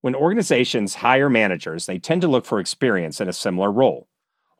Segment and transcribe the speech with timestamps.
[0.00, 4.08] When organizations hire managers, they tend to look for experience in a similar role,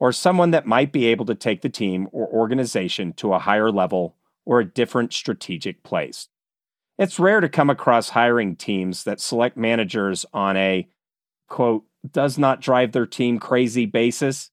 [0.00, 3.70] or someone that might be able to take the team or organization to a higher
[3.70, 6.28] level or a different strategic place.
[6.98, 10.88] It's rare to come across hiring teams that select managers on a,
[11.48, 14.50] quote, does not drive their team crazy basis.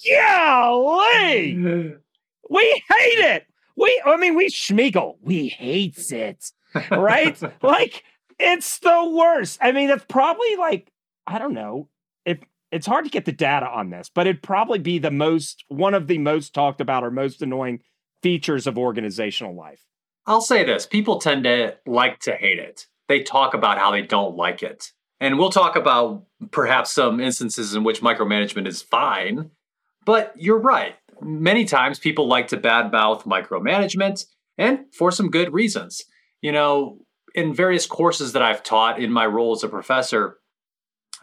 [0.09, 1.95] Golly!
[2.49, 3.47] We hate it.
[3.75, 5.15] We, I mean, we Sméagol.
[5.21, 6.51] We hates it,
[6.91, 7.39] right?
[7.61, 8.03] like
[8.39, 9.59] it's the worst.
[9.61, 10.91] I mean, that's probably like
[11.27, 11.89] I don't know
[12.25, 12.39] if
[12.71, 15.93] it's hard to get the data on this, but it'd probably be the most one
[15.93, 17.81] of the most talked about or most annoying
[18.21, 19.85] features of organizational life.
[20.27, 22.87] I'll say this people tend to like to hate it.
[23.07, 24.91] They talk about how they don't like it.
[25.19, 29.51] And we'll talk about perhaps some instances in which micromanagement is fine.
[30.05, 30.95] But you're right.
[31.21, 34.25] Many times people like to badmouth micromanagement
[34.57, 36.03] and for some good reasons.
[36.41, 36.99] You know,
[37.33, 40.37] in various courses that I've taught in my role as a professor,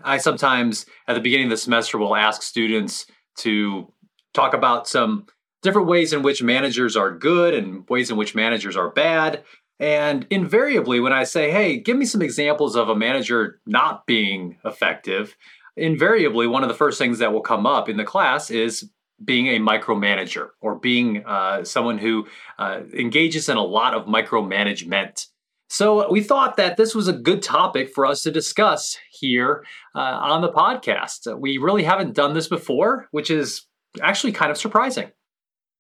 [0.03, 3.07] I sometimes at the beginning of the semester will ask students
[3.39, 3.93] to
[4.35, 5.27] talk about some
[5.63, 9.45] different ways in which managers are good and ways in which managers are bad.
[9.79, 14.59] And invariably, when I say, hey, give me some examples of a manager not being
[14.65, 15.37] effective,
[15.77, 18.91] invariably, one of the first things that will come up in the class is
[19.25, 22.27] being a micromanager or being uh, someone who
[22.59, 25.27] uh, engages in a lot of micromanagement.
[25.69, 30.01] So we thought that this was a good topic for us to discuss here uh,
[30.01, 31.39] on the podcast.
[31.39, 33.67] We really haven't done this before, which is
[34.03, 35.11] actually kind of surprising.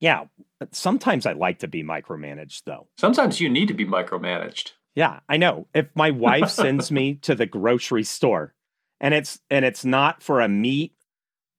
[0.00, 0.24] Yeah.
[0.70, 2.88] Sometimes I like to be micromanaged, though.
[2.96, 4.72] Sometimes you need to be micromanaged.
[4.94, 5.66] Yeah, I know.
[5.74, 8.54] If my wife sends me to the grocery store
[9.02, 10.94] and it's and it's not for a meat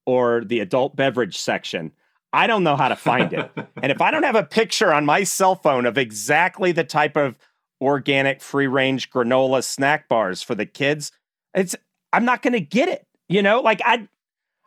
[0.06, 1.92] or the adult beverage section,
[2.32, 3.50] I don't know how to find it.
[3.82, 7.16] and if I don't have a picture on my cell phone of exactly the type
[7.16, 7.38] of
[7.80, 11.12] organic free range granola snack bars for the kids,
[11.54, 11.76] it's
[12.12, 13.06] I'm not going to get it.
[13.28, 14.08] You know, like I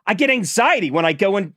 [0.06, 1.52] I get anxiety when I go and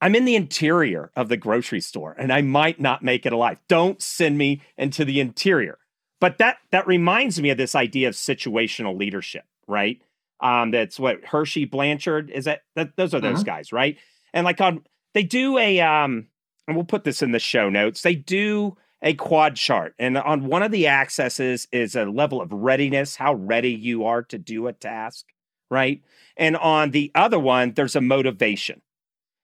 [0.00, 3.58] I'm in the interior of the grocery store and I might not make it alive.
[3.68, 5.78] Don't send me into the interior.
[6.20, 10.00] But that that reminds me of this idea of situational leadership, right?
[10.40, 13.44] Um, that's what Hersey Blanchard is that, that those are those mm-hmm.
[13.44, 13.96] guys, right?
[14.32, 14.82] And like on
[15.14, 16.26] they do a um
[16.66, 18.02] and we'll put this in the show notes.
[18.02, 19.94] They do a quad chart.
[19.98, 24.22] And on one of the accesses is a level of readiness, how ready you are
[24.24, 25.26] to do a task,
[25.70, 26.02] right?
[26.36, 28.80] And on the other one, there's a motivation.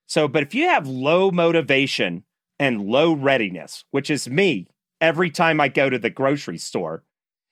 [0.07, 2.25] So, but if you have low motivation
[2.59, 4.67] and low readiness, which is me
[5.01, 7.05] every time I go to the grocery store,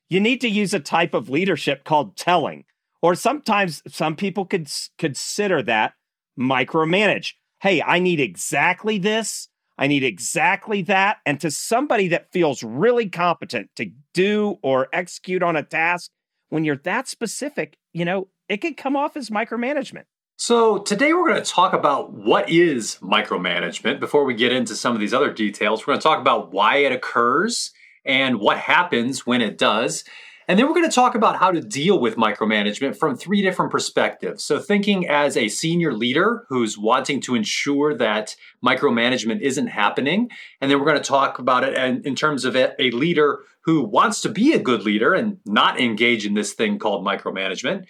[0.08, 2.64] you need to use a type of leadership called telling.
[3.02, 5.92] Or sometimes some people could consider that
[6.38, 7.34] micromanage.
[7.60, 9.48] Hey, I need exactly this.
[9.78, 11.18] I need exactly that.
[11.24, 16.10] And to somebody that feels really competent to do or execute on a task,
[16.48, 20.04] when you're that specific, you know, it can come off as micromanagement.
[20.40, 23.98] So, today we're going to talk about what is micromanagement.
[23.98, 26.76] Before we get into some of these other details, we're going to talk about why
[26.76, 27.72] it occurs
[28.04, 30.04] and what happens when it does.
[30.48, 33.70] And then we're going to talk about how to deal with micromanagement from three different
[33.70, 34.42] perspectives.
[34.42, 38.34] So, thinking as a senior leader who's wanting to ensure that
[38.64, 40.30] micromanagement isn't happening.
[40.62, 44.22] And then we're going to talk about it in terms of a leader who wants
[44.22, 47.84] to be a good leader and not engage in this thing called micromanagement.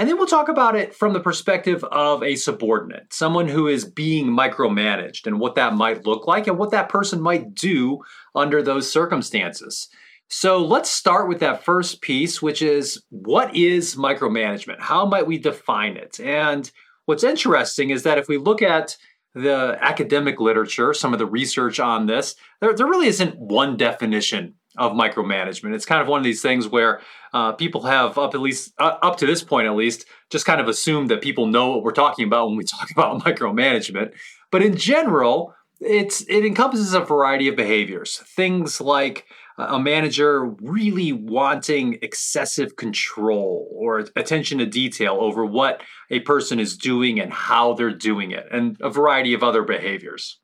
[0.00, 3.84] And then we'll talk about it from the perspective of a subordinate, someone who is
[3.84, 8.00] being micromanaged and what that might look like and what that person might do
[8.34, 9.88] under those circumstances.
[10.32, 14.78] So let's start with that first piece, which is what is micromanagement?
[14.78, 16.20] How might we define it?
[16.20, 16.70] And
[17.06, 18.96] what's interesting is that if we look at
[19.34, 24.54] the academic literature, some of the research on this, there, there really isn't one definition
[24.78, 25.74] of micromanagement.
[25.74, 27.00] It's kind of one of these things where
[27.34, 30.60] uh, people have up at least uh, up to this point at least just kind
[30.60, 34.12] of assumed that people know what we're talking about when we talk about micromanagement.
[34.52, 38.18] But in general, it's it encompasses a variety of behaviors.
[38.18, 39.26] Things like
[39.68, 46.76] a manager really wanting excessive control or attention to detail over what a person is
[46.76, 50.38] doing and how they're doing it, and a variety of other behaviors.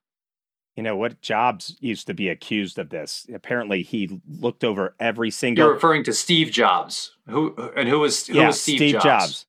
[0.76, 1.22] You know what?
[1.22, 3.26] Jobs used to be accused of this.
[3.34, 5.64] Apparently, he looked over every single.
[5.64, 9.04] You're referring to Steve Jobs, who and who was who yeah, was Steve, Steve Jobs?
[9.04, 9.46] Jobs.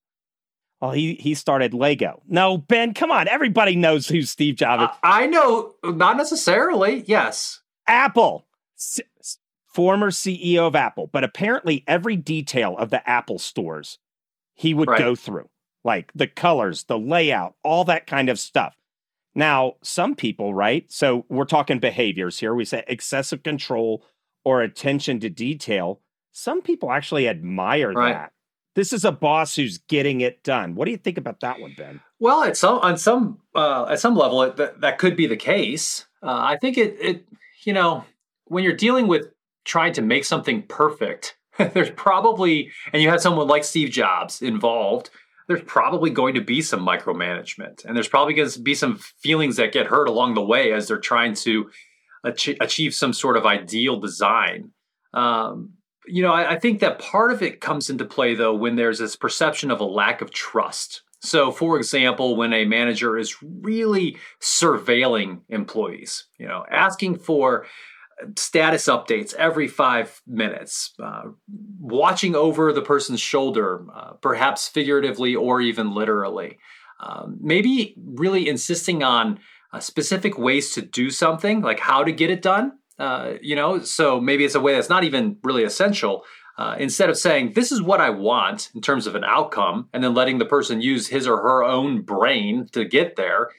[0.79, 2.21] Well, he he started Lego.
[2.27, 3.27] No, Ben, come on.
[3.27, 4.99] Everybody knows who Steve Jobs is.
[5.03, 7.03] I, I know, not necessarily.
[7.07, 8.45] Yes, Apple,
[8.77, 9.01] S-
[9.77, 13.99] former CEO of Apple, but apparently every detail of the Apple stores
[14.55, 14.97] he would Right.
[14.97, 15.47] go through,
[15.83, 18.75] like the colors, the layout, all that kind of stuff.
[19.35, 20.91] Now, some people, right?
[20.91, 22.55] So we're talking behaviors here.
[22.55, 24.03] We say excessive control
[24.43, 26.01] or attention to detail.
[26.31, 28.13] Some people actually admire Right.
[28.13, 28.31] that.
[28.73, 30.73] This is a boss who's getting it done.
[30.73, 31.99] What do you think about that one, Ben?
[32.19, 35.37] Well, at some on some uh, at some level, it, that that could be the
[35.37, 36.07] case.
[36.23, 37.27] Uh, I think it it
[37.63, 38.05] you know
[38.45, 39.27] when you're dealing with
[39.67, 45.09] trying to make something perfect, there's probably and you had someone like Steve Jobs involved.
[45.47, 49.55] There's probably going to be some micromanagement, and there's probably going to be some feelings
[49.57, 51.69] that get hurt along the way as they're trying to
[52.25, 54.71] ach- achieve some sort of ideal design.
[55.13, 55.73] Um,
[56.05, 58.99] you know, I, I think that part of it comes into play though when there's
[58.99, 61.03] this perception of a lack of trust.
[61.21, 67.65] So, for example, when a manager is really surveilling employees, you know, asking for
[68.35, 71.23] status updates every five minutes, uh,
[71.79, 76.57] watching over the person's shoulder, uh, perhaps figuratively or even literally,
[76.99, 79.39] um, maybe really insisting on
[79.73, 82.71] uh, specific ways to do something, like how to get it done.
[82.97, 86.23] Uh, you know, so maybe it's a way that's not even really essential.
[86.57, 90.03] Uh, instead of saying this is what I want in terms of an outcome, and
[90.03, 93.49] then letting the person use his or her own brain to get there,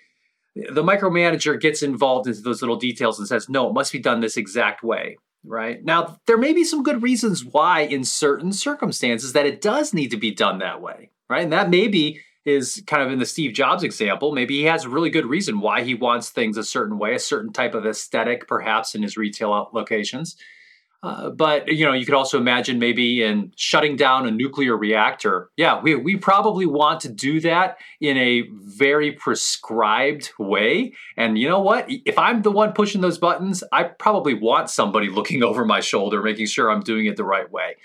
[0.71, 4.21] the micromanager gets involved into those little details and says, no, it must be done
[4.21, 5.19] this exact way.
[5.45, 9.95] Right now, there may be some good reasons why, in certain circumstances, that it does
[9.95, 11.11] need to be done that way.
[11.31, 14.33] Right, and that maybe is kind of in the Steve Jobs example.
[14.33, 17.19] Maybe he has a really good reason why he wants things a certain way, a
[17.19, 20.37] certain type of aesthetic, perhaps in his retail locations.
[21.01, 25.49] Uh, but you know, you could also imagine maybe in shutting down a nuclear reactor.
[25.57, 30.93] Yeah, we we probably want to do that in a very prescribed way.
[31.17, 31.87] And you know what?
[31.89, 36.21] If I'm the one pushing those buttons, I probably want somebody looking over my shoulder,
[36.21, 37.77] making sure I'm doing it the right way.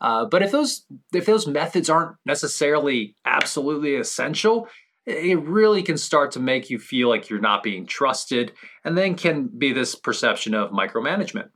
[0.00, 4.66] Uh, but if those if those methods aren't necessarily absolutely essential,
[5.04, 8.52] it really can start to make you feel like you're not being trusted,
[8.82, 11.50] and then can be this perception of micromanagement.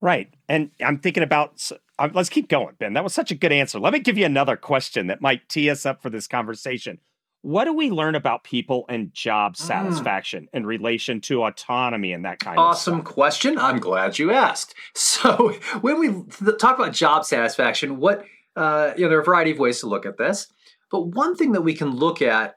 [0.00, 0.32] Right.
[0.48, 2.92] And I'm thinking about, uh, let's keep going, Ben.
[2.92, 3.78] That was such a good answer.
[3.80, 6.98] Let me give you another question that might tee us up for this conversation.
[7.42, 9.58] What do we learn about people and job Mm.
[9.58, 13.14] satisfaction in relation to autonomy and that kind Awesome of stuff?
[13.14, 13.58] question.
[13.58, 14.74] I'm glad you asked.
[14.94, 16.24] So, when we
[16.58, 18.24] talk about job satisfaction, what
[18.56, 20.46] uh, you know, there are a variety of ways to look at this.
[20.90, 22.54] But one thing that we can look at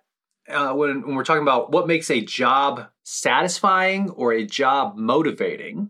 [0.48, 5.90] uh, when, when we're talking about what makes a job satisfying or a job motivating,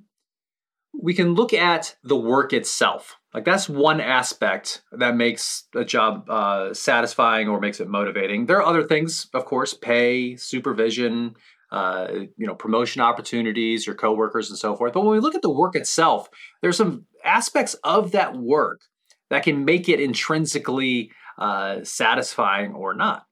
[0.94, 3.18] we can look at the work itself.
[3.34, 8.46] Like that's one aspect that makes a job uh, satisfying or makes it motivating.
[8.46, 11.36] There are other things, of course, pay, supervision,
[11.72, 14.94] uh, you know, promotion opportunities, your coworkers, and so forth.
[14.94, 16.28] But when we look at the work itself,
[16.62, 18.82] there's some aspects of that work
[19.30, 23.26] that can make it intrinsically uh, satisfying or not.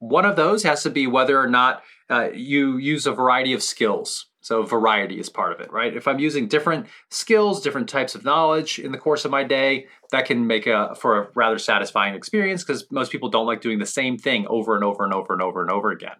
[0.00, 3.62] One of those has to be whether or not uh, you use a variety of
[3.62, 4.26] skills.
[4.46, 5.92] So variety is part of it, right?
[5.96, 9.88] If I'm using different skills, different types of knowledge in the course of my day,
[10.12, 13.80] that can make a for a rather satisfying experience because most people don't like doing
[13.80, 16.14] the same thing over and over and over and over and over again.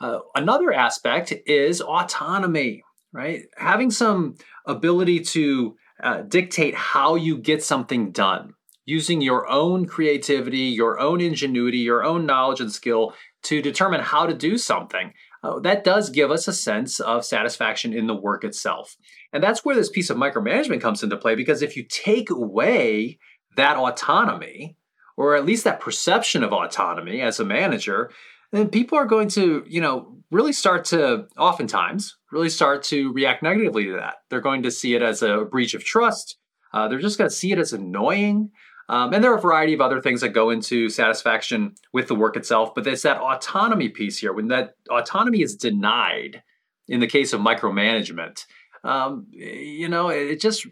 [0.00, 3.42] Uh, another aspect is autonomy, right?
[3.56, 8.54] Having some ability to uh, dictate how you get something done,
[8.84, 14.26] using your own creativity, your own ingenuity, your own knowledge and skill to determine how
[14.26, 15.12] to do something.
[15.42, 18.96] Uh, that does give us a sense of satisfaction in the work itself.
[19.32, 23.18] And that's where this piece of micromanagement comes into play because if you take away
[23.56, 24.76] that autonomy,
[25.16, 28.10] or at least that perception of autonomy as a manager,
[28.52, 33.42] then people are going to, you know, really start to oftentimes really start to react
[33.42, 34.16] negatively to that.
[34.28, 36.36] They're going to see it as a breach of trust.
[36.72, 38.50] Uh, they're just going to see it as annoying.
[38.90, 42.14] Um, and there are a variety of other things that go into satisfaction with the
[42.16, 44.32] work itself, but it's that autonomy piece here.
[44.32, 46.42] When that autonomy is denied,
[46.88, 48.46] in the case of micromanagement,
[48.82, 50.66] um, you know, it just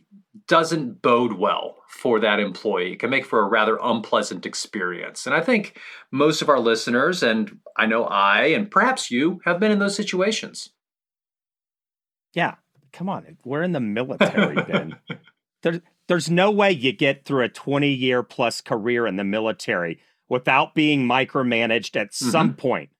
[0.48, 2.94] doesn't bode well for that employee.
[2.94, 5.24] It can make for a rather unpleasant experience.
[5.24, 5.78] And I think
[6.10, 9.94] most of our listeners, and I know I, and perhaps you, have been in those
[9.94, 10.70] situations.
[12.34, 12.56] Yeah.
[12.92, 13.36] Come on.
[13.44, 14.96] We're in the military, Ben.
[15.62, 20.00] There's, there's no way you get through a 20 year plus career in the military
[20.28, 22.30] without being micromanaged at mm-hmm.
[22.30, 22.90] some point.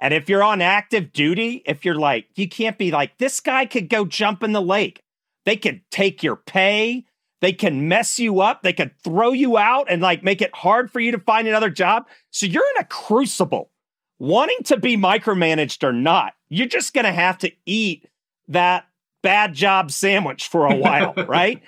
[0.00, 3.66] And if you're on active duty, if you're like, you can't be like, this guy
[3.66, 5.02] could go jump in the lake.
[5.44, 7.04] They could take your pay.
[7.40, 8.62] They can mess you up.
[8.62, 11.70] They could throw you out and like make it hard for you to find another
[11.70, 12.06] job.
[12.30, 13.70] So you're in a crucible.
[14.18, 18.08] Wanting to be micromanaged or not, you're just going to have to eat
[18.46, 18.86] that
[19.22, 21.60] bad job sandwich for a while, right?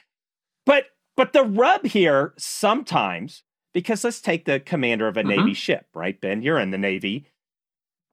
[1.16, 3.42] But the rub here sometimes
[3.72, 5.40] because let's take the commander of a mm-hmm.
[5.40, 6.20] navy ship, right?
[6.20, 7.26] Ben, you're in the navy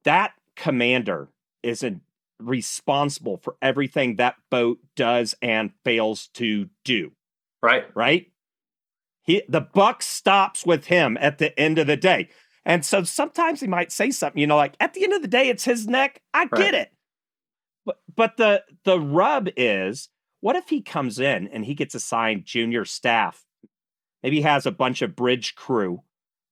[0.03, 1.29] that commander
[1.63, 2.01] isn't
[2.39, 7.12] responsible for everything that boat does and fails to do.
[7.62, 7.86] Right.
[7.96, 8.31] Right?
[9.24, 12.29] He the buck stops with him at the end of the day.
[12.65, 15.27] And so sometimes he might say something, you know, like at the end of the
[15.27, 16.22] day, it's his neck.
[16.34, 16.55] I right.
[16.55, 16.91] get it.
[17.86, 20.10] But but the the rub is
[20.41, 23.45] what if he comes in and he gets assigned junior staff?
[24.21, 26.03] Maybe he has a bunch of bridge crew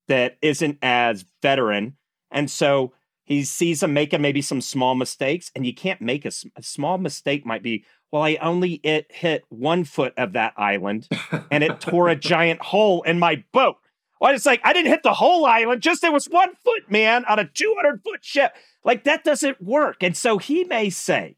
[0.07, 1.97] that isn't as veteran.
[2.31, 2.93] And so
[3.25, 6.97] he sees them making maybe some small mistakes, and you can't make a, a small
[6.97, 7.45] mistake.
[7.45, 11.07] Might be well, I only it hit one foot of that island,
[11.51, 13.77] and it tore a giant hole in my boat.
[14.19, 17.23] Well, it's like I didn't hit the whole island; just it was one foot, man,
[17.25, 18.53] on a two hundred foot ship.
[18.83, 20.01] Like that doesn't work.
[20.01, 21.37] And so he may say,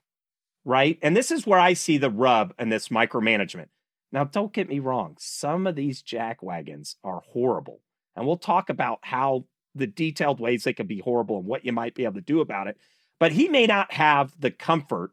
[0.65, 3.67] right, and this is where I see the rub in this micromanagement.
[4.11, 7.81] Now, don't get me wrong; some of these jack wagons are horrible,
[8.15, 11.71] and we'll talk about how the detailed ways they can be horrible and what you
[11.71, 12.77] might be able to do about it.
[13.19, 15.11] But he may not have the comfort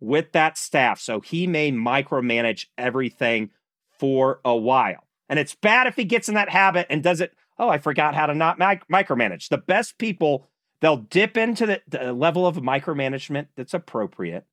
[0.00, 1.00] with that staff.
[1.00, 3.50] So he may micromanage everything
[3.98, 5.06] for a while.
[5.28, 7.34] And it's bad if he gets in that habit and does it.
[7.58, 9.48] Oh, I forgot how to not mic- micromanage.
[9.48, 10.48] The best people,
[10.80, 14.44] they'll dip into the, the level of micromanagement that's appropriate.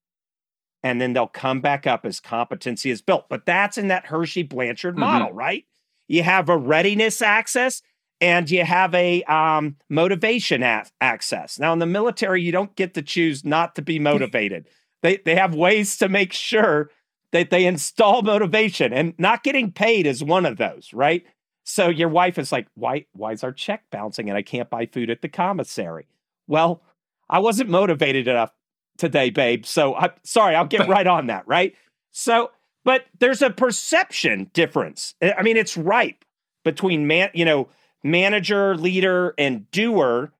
[0.84, 3.28] And then they'll come back up as competency is built.
[3.30, 5.02] But that's in that Hersey Blanchard mm-hmm.
[5.02, 5.66] model, right?
[6.08, 7.82] You have a readiness access
[8.22, 11.60] and you have a um, motivation a- access.
[11.60, 14.68] Now, in the military, you don't get to choose not to be motivated.
[15.02, 16.90] they they have ways to make sure
[17.32, 21.24] that they install motivation, and not getting paid is one of those, right?
[21.64, 24.88] So your wife is like, "Why why is our check bouncing and I can't buy
[24.88, 26.08] food at the commissary?"
[26.48, 26.82] Well,
[27.30, 28.52] I wasn't motivated enough
[29.00, 29.66] today, babe.
[29.66, 31.76] So I'm sorry, I'll get right on that, right?
[32.12, 32.52] So,
[32.86, 35.16] but there's a perception difference.
[35.22, 36.24] I mean, it's ripe
[36.64, 37.70] between man, you know,
[38.04, 40.32] manager, leader, and doer,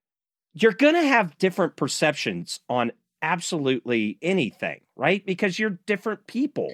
[0.54, 5.24] you're going to have different perceptions on absolutely anything, right?
[5.24, 6.72] Because you're different people.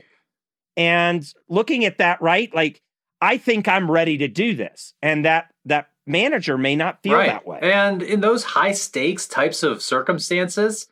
[0.76, 2.54] And looking at that, right?
[2.54, 2.82] Like,
[3.20, 4.94] I think I'm ready to do this.
[5.02, 7.28] And that, that manager may not feel right.
[7.28, 7.58] that way.
[7.62, 10.86] And in those high stakes types of circumstances,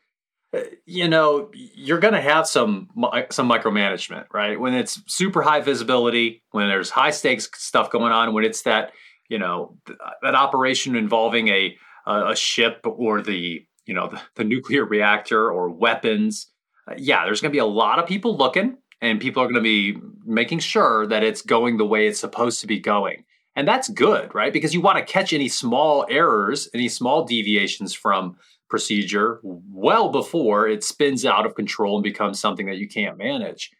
[0.87, 2.89] you know you're going to have some
[3.31, 4.59] some micromanagement right?
[4.59, 8.93] When it's super high visibility when there's high stakes stuff going on when it's that
[9.29, 9.77] you know
[10.23, 15.71] that operation involving a a ship or the you know the, the nuclear reactor or
[15.71, 16.49] weapons
[16.89, 19.55] uh, yeah there's going to be a lot of people looking and people are going
[19.55, 23.25] to be making sure that it's going the way it's supposed to be going.
[23.57, 24.53] And that's good right?
[24.53, 28.37] Because you want to catch any small errors any small deviations from
[28.69, 33.71] procedure well before it spins out of control and becomes something that you can't manage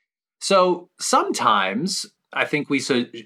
[0.41, 2.81] so sometimes i think we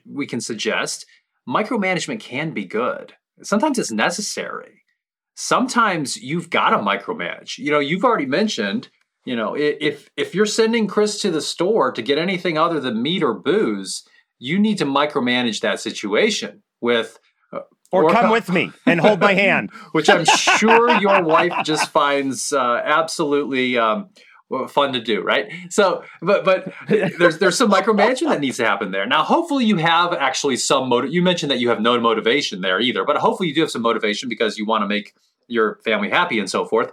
[0.06, 1.04] we can suggest
[1.48, 3.14] micromanagement can be good.
[3.42, 4.82] Sometimes it's necessary.
[5.34, 7.58] Sometimes you've got to micromanage.
[7.58, 8.88] You know, you've already mentioned,
[9.24, 13.02] you know, if if you're sending Chris to the store to get anything other than
[13.02, 14.04] meat or booze,
[14.38, 17.18] you need to micromanage that situation with
[17.90, 21.90] or, or, come with me and hold my hand, which I'm sure your wife just
[21.90, 24.10] finds uh, absolutely um,
[24.68, 25.50] fun to do, right?
[25.70, 29.06] So, but but there's there's some micromanagement that needs to happen there.
[29.06, 31.12] Now, hopefully, you have actually some motive.
[31.12, 33.82] You mentioned that you have no motivation there either, but hopefully, you do have some
[33.82, 35.14] motivation because you want to make
[35.48, 36.92] your family happy and so forth.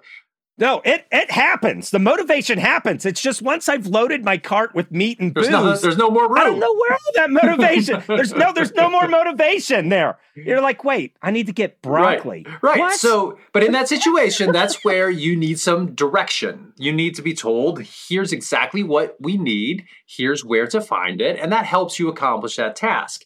[0.57, 1.89] No, it it happens.
[1.89, 3.05] The motivation happens.
[3.05, 6.09] It's just once I've loaded my cart with meat and there's booze, no, there's no
[6.09, 6.37] more room.
[6.37, 8.03] I don't know where all that motivation.
[8.07, 10.17] there's no there's no more motivation there.
[10.35, 12.45] You're like, wait, I need to get broccoli.
[12.61, 12.79] Right.
[12.79, 12.93] right.
[12.93, 16.73] So, but in that situation, that's where you need some direction.
[16.77, 19.85] You need to be told, here's exactly what we need.
[20.05, 23.24] Here's where to find it, and that helps you accomplish that task.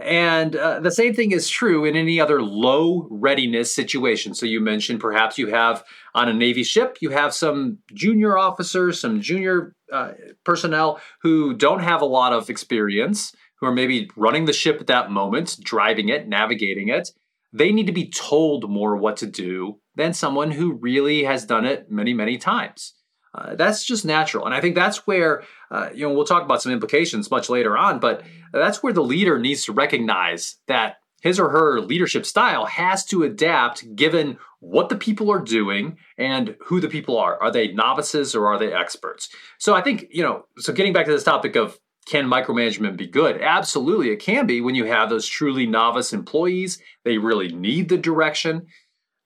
[0.00, 4.34] And uh, the same thing is true in any other low readiness situation.
[4.34, 5.82] So you mentioned perhaps you have
[6.14, 10.12] on a Navy ship, you have some junior officers, some junior uh,
[10.44, 14.86] personnel who don't have a lot of experience, who are maybe running the ship at
[14.86, 17.10] that moment, driving it, navigating it.
[17.52, 21.64] They need to be told more what to do than someone who really has done
[21.64, 22.94] it many, many times.
[23.34, 24.44] Uh, that's just natural.
[24.44, 27.76] And I think that's where, uh, you know, we'll talk about some implications much later
[27.76, 28.22] on, but
[28.52, 33.22] that's where the leader needs to recognize that his or her leadership style has to
[33.22, 37.40] adapt given what the people are doing and who the people are.
[37.42, 39.28] Are they novices or are they experts?
[39.58, 43.06] So I think, you know, so getting back to this topic of can micromanagement be
[43.06, 43.40] good?
[43.40, 46.80] Absolutely, it can be when you have those truly novice employees.
[47.04, 48.66] They really need the direction.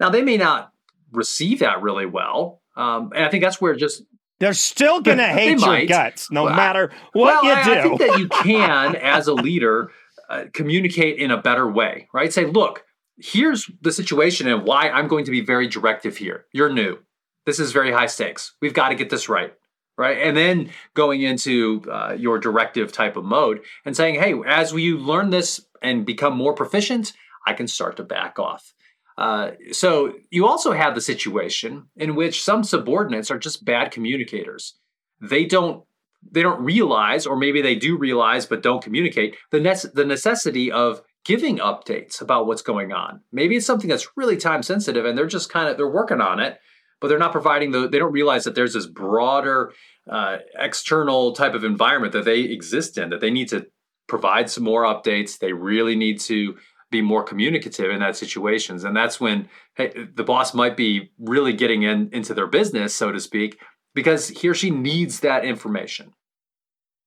[0.01, 0.73] Now, they may not
[1.13, 4.03] receive that really well um, and I think that's where just
[4.41, 7.73] they're still going to hate your guts, no well, matter what well, you I, do.
[7.73, 9.91] I think that you can, as a leader,
[10.29, 12.33] uh, communicate in a better way, right?
[12.33, 12.85] Say, look,
[13.19, 16.47] here's the situation and why I'm going to be very directive here.
[16.53, 16.99] You're new.
[17.47, 18.55] This is very high stakes.
[18.61, 19.53] We've got to get this right,
[19.99, 20.19] right?
[20.19, 24.93] And then going into uh, your directive type of mode and saying, hey, as we
[24.93, 27.13] learn this and become more proficient,
[27.47, 28.74] I can start to back off.
[29.17, 34.77] Uh, so you also have the situation in which some subordinates are just bad communicators.
[35.21, 35.85] They don't
[36.31, 41.03] they don't realize, or maybe they do realize but don't communicate the the necessity of
[41.25, 43.21] giving updates about what's going on.
[43.33, 46.41] Maybe it's something that's really time sensitive, and they're just kind of they're working on
[46.41, 46.59] it,
[47.01, 47.89] but they're not providing the.
[47.89, 49.73] They don't realize that there's this broader
[50.11, 53.67] uh, external type of environment that they exist in that they need to
[54.07, 55.39] provide some more updates.
[55.39, 56.57] They really need to
[56.91, 58.85] be more communicative in that situations.
[58.85, 63.13] And that's when hey, the boss might be really getting in into their business so
[63.13, 63.61] to speak
[63.95, 66.15] because he or she needs that information.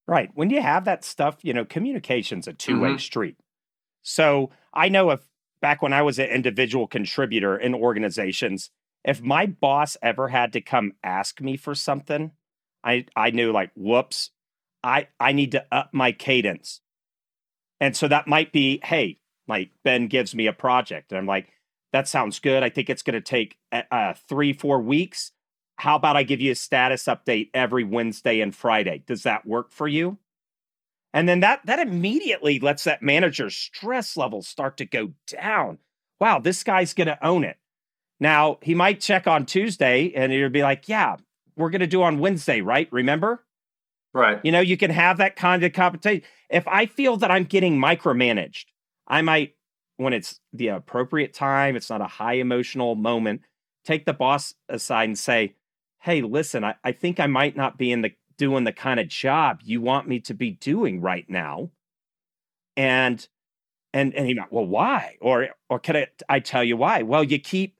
[0.08, 0.30] Right.
[0.34, 2.98] When you have that stuff you know communication's a two-way mm-hmm.
[2.98, 3.38] street.
[4.04, 5.22] So i know if
[5.62, 8.70] back when i was an individual contributor in organizations
[9.04, 12.32] if my boss ever had to come ask me for something
[12.84, 14.32] i i knew like whoops
[14.84, 16.82] i i need to up my cadence.
[17.80, 21.50] And so that might be hey like Ben gives me a project, and I'm like,
[21.94, 22.64] that sounds good.
[22.64, 25.32] I think it's going to take uh, uh, three, four weeks.
[25.78, 29.04] How about I give you a status update every Wednesday and Friday?
[29.06, 30.18] Does that work for you?
[31.14, 35.80] And then that that immediately lets that manager's stress levels start to go down.
[36.20, 37.58] Wow, this guy's going to own it.
[38.20, 41.18] Now, he might check on Tuesday and it'll be like, yeah,
[41.56, 42.88] we're going to do on Wednesday, right?
[42.92, 43.44] Remember?
[44.14, 44.40] Right.
[44.44, 46.24] You know, you can have that kind of competition.
[46.50, 48.66] If I feel that I'm getting micromanaged,
[49.08, 49.56] I might,
[49.98, 53.42] when it's the appropriate time, it's not a high emotional moment,
[53.86, 55.56] take the boss aside and say,
[56.00, 59.08] Hey, listen, I, I think I might not be in the doing the kind of
[59.08, 61.72] job you want me to be doing right now.
[62.76, 63.28] And
[63.94, 65.18] and and he might, well, why?
[65.22, 67.02] Or or can I, I tell you why?
[67.02, 67.80] Well, you keep,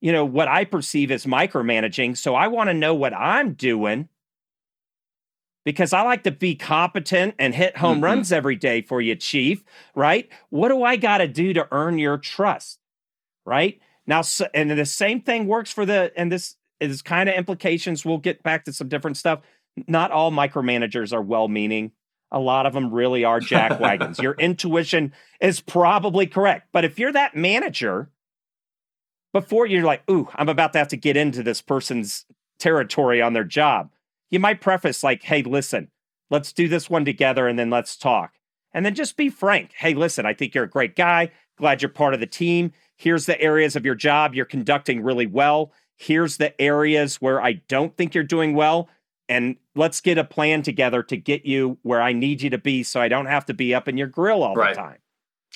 [0.00, 2.16] you know, what I perceive as micromanaging.
[2.16, 4.08] So I want to know what I'm doing
[5.64, 8.04] because I like to be competent and hit home mm-hmm.
[8.04, 9.62] runs every day for you, Chief,
[9.94, 10.28] right?
[10.50, 12.78] What do I got to do to earn your trust,
[13.44, 13.80] right?
[14.06, 18.04] Now, so, and the same thing works for the, and this is kind of implications.
[18.04, 19.40] We'll get back to some different stuff.
[19.86, 21.92] Not all micromanagers are well meaning.
[22.30, 24.18] A lot of them really are jackwagons.
[24.22, 26.68] your intuition is probably correct.
[26.72, 28.10] But if you're that manager,
[29.32, 32.24] before you're like, ooh, I'm about to have to get into this person's
[32.58, 33.90] territory on their job
[34.30, 35.90] you might preface like, hey, listen,
[36.30, 38.34] let's do this one together and then let's talk.
[38.72, 39.72] And then just be frank.
[39.76, 41.30] Hey, listen, I think you're a great guy.
[41.56, 42.72] Glad you're part of the team.
[42.96, 45.72] Here's the areas of your job you're conducting really well.
[45.96, 48.88] Here's the areas where I don't think you're doing well.
[49.28, 52.82] And let's get a plan together to get you where I need you to be
[52.82, 54.74] so I don't have to be up in your grill all right.
[54.74, 54.98] the time.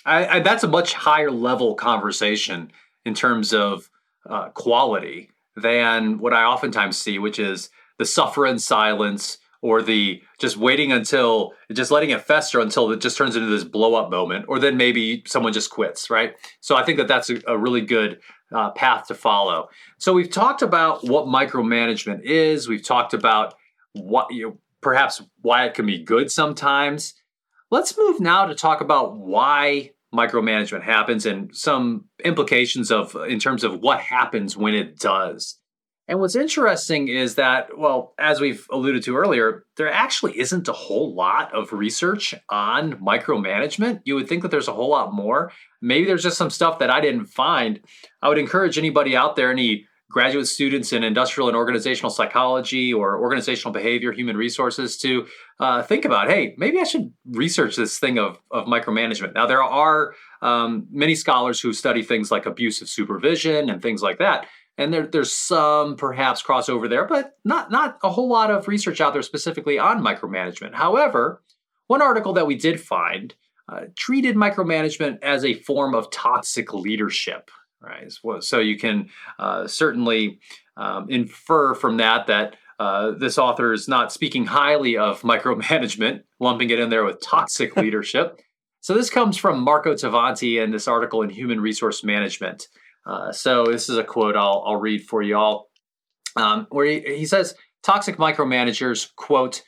[0.04, 2.72] I, I, that's a much higher level conversation
[3.04, 3.88] in terms of
[4.28, 7.70] uh, quality than what I oftentimes see, which is
[8.02, 13.00] the suffer in silence or the just waiting until just letting it fester until it
[13.00, 16.34] just turns into this blow up moment or then maybe someone just quits right?
[16.60, 18.18] So i think that that's a, a really good
[18.52, 19.68] uh, path to follow.
[19.98, 22.68] So we've talked about what micromanagement is.
[22.68, 23.54] We've talked about
[23.92, 27.14] what you know, perhaps why it can be good sometimes.
[27.70, 33.64] Let's move now to talk about why micromanagement happens and some implications of in terms
[33.64, 35.61] of what happens when it does
[36.12, 40.72] and what's interesting is that, well, as we've alluded to earlier, there actually isn't a
[40.74, 44.02] whole lot of research on micromanagement.
[44.04, 45.52] You would think that there's a whole lot more.
[45.80, 47.80] Maybe there's just some stuff that I didn't find.
[48.20, 53.18] I would encourage anybody out there, any graduate students in industrial and organizational psychology or
[53.18, 55.26] organizational behavior, human resources to
[55.60, 59.32] uh, think about, hey, maybe I should research this thing of, of micromanagement.
[59.32, 64.18] Now, there are um, many scholars who study things like abusive supervision and things like
[64.18, 64.46] that.
[64.78, 69.00] And there, there's some perhaps crossover there, but not, not a whole lot of research
[69.00, 70.74] out there specifically on micromanagement.
[70.74, 71.42] However,
[71.88, 73.34] one article that we did find
[73.68, 77.50] uh, treated micromanagement as a form of toxic leadership
[77.82, 78.12] right?
[78.40, 80.40] So you can uh, certainly
[80.76, 86.70] um, infer from that that uh, this author is not speaking highly of micromanagement, lumping
[86.70, 88.40] it in there with toxic leadership.
[88.80, 92.68] So this comes from Marco Tavanti in this article in Human Resource Management.
[93.04, 95.70] Uh, so this is a quote I'll, I'll read for you all,
[96.36, 99.62] um, where he, he says, toxic micromanagers, quote,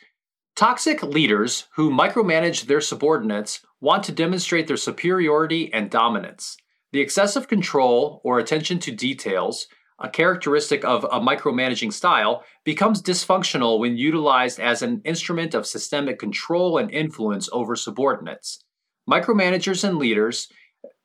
[0.56, 6.56] Toxic leaders who micromanage their subordinates want to demonstrate their superiority and dominance.
[6.92, 9.66] The excessive control or attention to details,
[9.98, 16.20] a characteristic of a micromanaging style, becomes dysfunctional when utilized as an instrument of systemic
[16.20, 18.62] control and influence over subordinates.
[19.10, 20.46] Micromanagers and leaders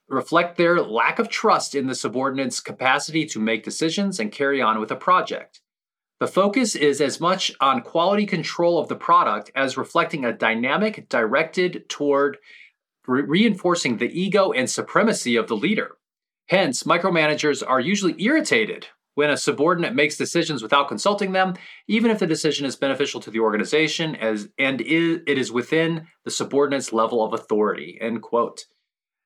[0.09, 4.79] reflect their lack of trust in the subordinate's capacity to make decisions and carry on
[4.79, 5.61] with a project.
[6.19, 11.07] The focus is as much on quality control of the product as reflecting a dynamic
[11.07, 12.37] directed toward
[13.07, 15.97] re- reinforcing the ego and supremacy of the leader.
[16.47, 21.53] Hence, micromanagers are usually irritated when a subordinate makes decisions without consulting them,
[21.87, 26.07] even if the decision is beneficial to the organization as and is, it is within
[26.25, 27.97] the subordinate's level of authority.
[28.01, 28.65] End quote.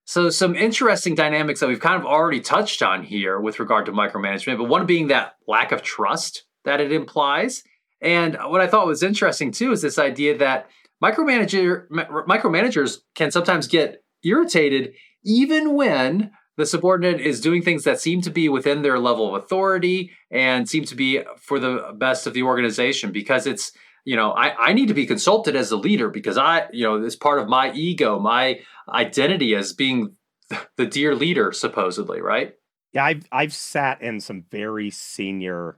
[0.06, 3.94] So, some interesting dynamics that we've kind of already touched on here with regard to
[3.94, 7.64] micromanagement, but one being that lack of trust that it implies.
[8.02, 10.70] And what I thought was interesting too is this idea that
[11.02, 18.22] micromanager micromanagers can sometimes get irritated even when the subordinate is doing things that seem
[18.22, 22.34] to be within their level of authority and seem to be for the best of
[22.34, 23.72] the organization because it's
[24.06, 27.04] you know I, I need to be consulted as a leader because i you know
[27.04, 30.16] it's part of my ego my identity as being
[30.78, 32.54] the dear leader supposedly right
[32.92, 35.78] yeah i've i've sat in some very senior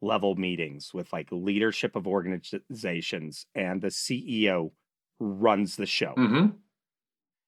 [0.00, 4.72] level meetings with like leadership of organizations and the CEO
[5.18, 6.14] runs the show.
[6.16, 6.46] Mm-hmm.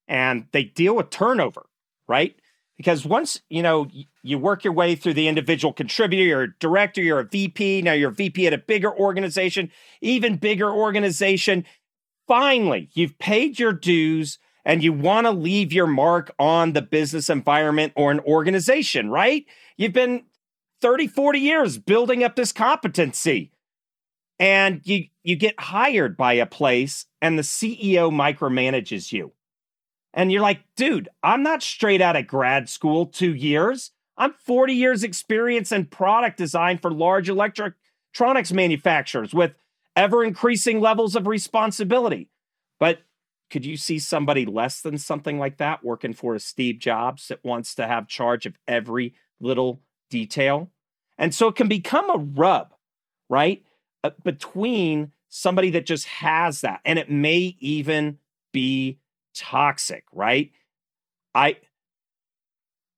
[0.09, 1.66] And they deal with turnover,
[2.09, 2.35] right?
[2.81, 3.88] Because once, you know,
[4.23, 7.93] you work your way through the individual contributor, you're a director, you're a VP, now
[7.93, 11.66] you're a VP at a bigger organization, even bigger organization.
[12.27, 17.29] Finally, you've paid your dues and you want to leave your mark on the business
[17.29, 19.45] environment or an organization, right?
[19.77, 20.25] You've been
[20.81, 23.53] 30, 40 years building up this competency.
[24.38, 29.33] And you you get hired by a place and the CEO micromanages you.
[30.12, 33.92] And you're like, dude, I'm not straight out of grad school 2 years.
[34.16, 39.55] I'm 40 years experience in product design for large electronics manufacturers with
[39.96, 42.29] ever increasing levels of responsibility.
[42.79, 43.01] But
[43.51, 47.44] could you see somebody less than something like that working for a Steve Jobs that
[47.44, 50.70] wants to have charge of every little detail.
[51.18, 52.75] And so it can become a rub,
[53.29, 53.62] right?
[54.05, 56.81] Uh, between somebody that just has that.
[56.85, 58.18] And it may even
[58.53, 58.99] be
[59.35, 60.51] toxic, right?
[61.35, 61.57] I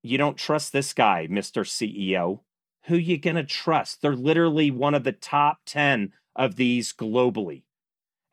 [0.03, 1.63] you don't trust this guy, Mr.
[1.63, 2.41] CEO.
[2.87, 4.01] Who you going to trust?
[4.01, 7.63] They're literally one of the top 10 of these globally.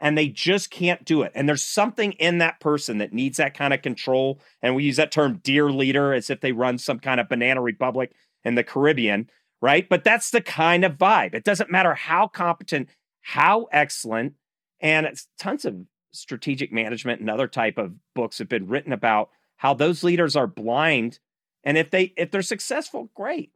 [0.01, 1.31] And they just can't do it.
[1.35, 4.41] And there's something in that person that needs that kind of control.
[4.61, 7.61] And we use that term dear leader as if they run some kind of banana
[7.61, 9.89] republic in the Caribbean, right?
[9.89, 11.35] But that's the kind of vibe.
[11.35, 12.89] It doesn't matter how competent,
[13.21, 14.35] how excellent,
[14.81, 15.77] and it's tons of
[16.13, 20.47] strategic management and other type of books have been written about how those leaders are
[20.47, 21.19] blind
[21.65, 23.53] and if they if they're successful great.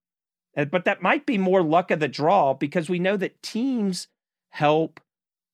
[0.57, 4.09] Uh, but that might be more luck of the draw because we know that teams
[4.51, 5.01] help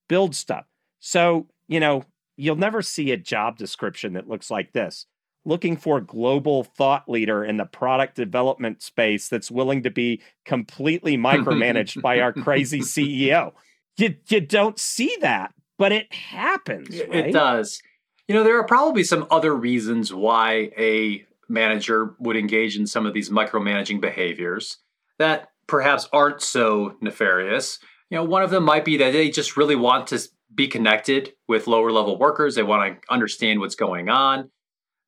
[0.07, 0.65] build stuff.
[0.99, 2.03] So you know
[2.37, 5.05] you'll never see a job description that looks like this.
[5.43, 10.21] Looking for a global thought leader in the product development space that's willing to be
[10.45, 13.53] completely micromanaged by our crazy CEO.
[13.97, 16.89] You, you don't see that, but it happens.
[16.97, 17.27] Right?
[17.27, 17.81] It does.
[18.27, 23.05] You know, there are probably some other reasons why a manager would engage in some
[23.05, 24.77] of these micromanaging behaviors
[25.17, 27.79] that perhaps aren't so nefarious.
[28.09, 30.21] You know, one of them might be that they just really want to
[30.53, 32.55] be connected with lower level workers.
[32.55, 34.51] They want to understand what's going on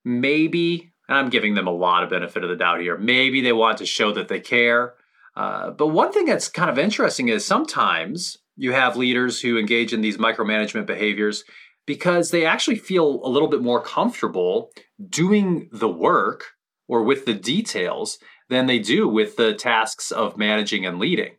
[0.06, 3.54] maybe, and I'm giving them a lot of benefit of the doubt here, maybe they
[3.54, 4.96] want to show that they care.
[5.36, 9.94] Uh, but one thing that's kind of interesting is sometimes you have leaders who engage
[9.94, 11.44] in these micromanagement behaviors
[11.86, 14.72] because they actually feel a little bit more comfortable
[15.10, 16.52] doing the work
[16.88, 21.34] or with the details than they do with the tasks of managing and leading.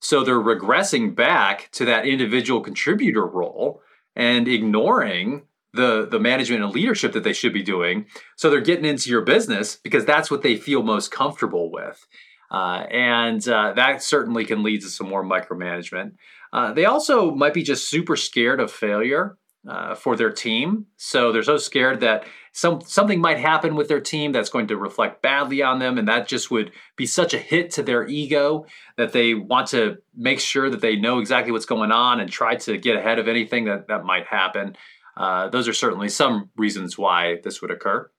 [0.00, 3.80] So they're regressing back to that individual contributor role
[4.14, 8.06] and ignoring the the management and leadership that they should be doing.
[8.36, 12.06] So they're getting into your business because that's what they feel most comfortable with.
[12.50, 16.12] Uh, and uh, that certainly can lead to some more micromanagement.
[16.52, 19.36] Uh, they also might be just super scared of failure
[19.68, 20.86] uh, for their team.
[20.96, 24.76] So they're so scared that some something might happen with their team that's going to
[24.76, 28.64] reflect badly on them, and that just would be such a hit to their ego
[28.96, 32.54] that they want to make sure that they know exactly what's going on and try
[32.56, 34.76] to get ahead of anything that that might happen.
[35.16, 38.10] Uh, those are certainly some reasons why this would occur.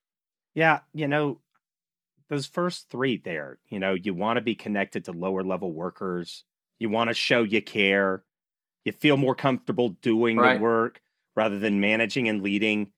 [0.53, 1.39] Yeah, you know,
[2.29, 6.43] those first three there, you know, you want to be connected to lower level workers.
[6.79, 8.23] You want to show you care.
[8.83, 10.57] You feel more comfortable doing right.
[10.57, 11.01] the work
[11.35, 12.91] rather than managing and leading.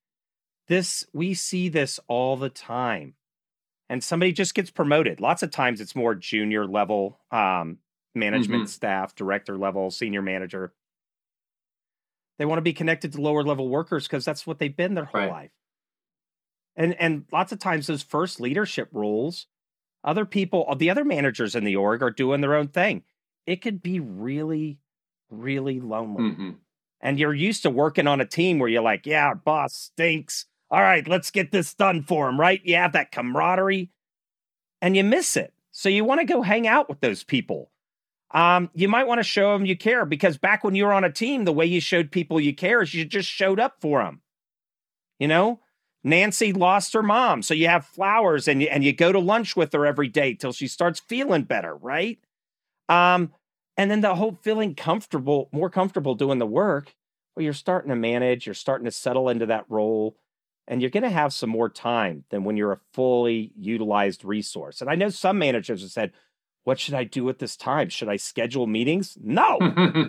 [0.68, 3.16] This, we see this all the time.
[3.90, 5.20] And somebody just gets promoted.
[5.20, 7.80] Lots of times it's more junior level um,
[8.14, 8.70] management mm-hmm.
[8.70, 10.74] staff, director level, senior manager.
[12.38, 15.06] They want to be connected to lower level workers because that's what they've been their
[15.06, 15.32] whole right.
[15.32, 15.52] life.
[16.80, 19.48] And and lots of times those first leadership roles,
[20.04, 23.04] other people, the other managers in the org are doing their own thing.
[23.46, 24.80] It could be really,
[25.30, 26.32] really lonely.
[26.32, 26.50] Mm-hmm.
[27.02, 30.46] And you're used to working on a team where you're like, yeah, our boss stinks.
[30.72, 32.62] All right, let's get this done for him, right?
[32.64, 33.90] You have that camaraderie
[34.82, 35.54] and you miss it.
[35.72, 37.72] So you want to go hang out with those people.
[38.32, 41.04] Um, you might want to show them you care because back when you were on
[41.04, 44.04] a team, the way you showed people you care is you just showed up for
[44.04, 44.22] them.
[45.18, 45.60] You know,
[46.04, 49.56] Nancy lost her mom, so you have flowers and you, and you go to lunch
[49.56, 52.20] with her every day till she starts feeling better, right?
[52.88, 53.34] Um,
[53.76, 56.94] and then the whole feeling comfortable, more comfortable doing the work.
[57.36, 60.16] Well, you're starting to manage, you're starting to settle into that role,
[60.68, 64.82] and you're going to have some more time than when you're a fully utilized resource.
[64.82, 66.12] And I know some managers have said,
[66.64, 67.90] "What should I do at this time?
[67.90, 69.60] Should I schedule meetings?" No,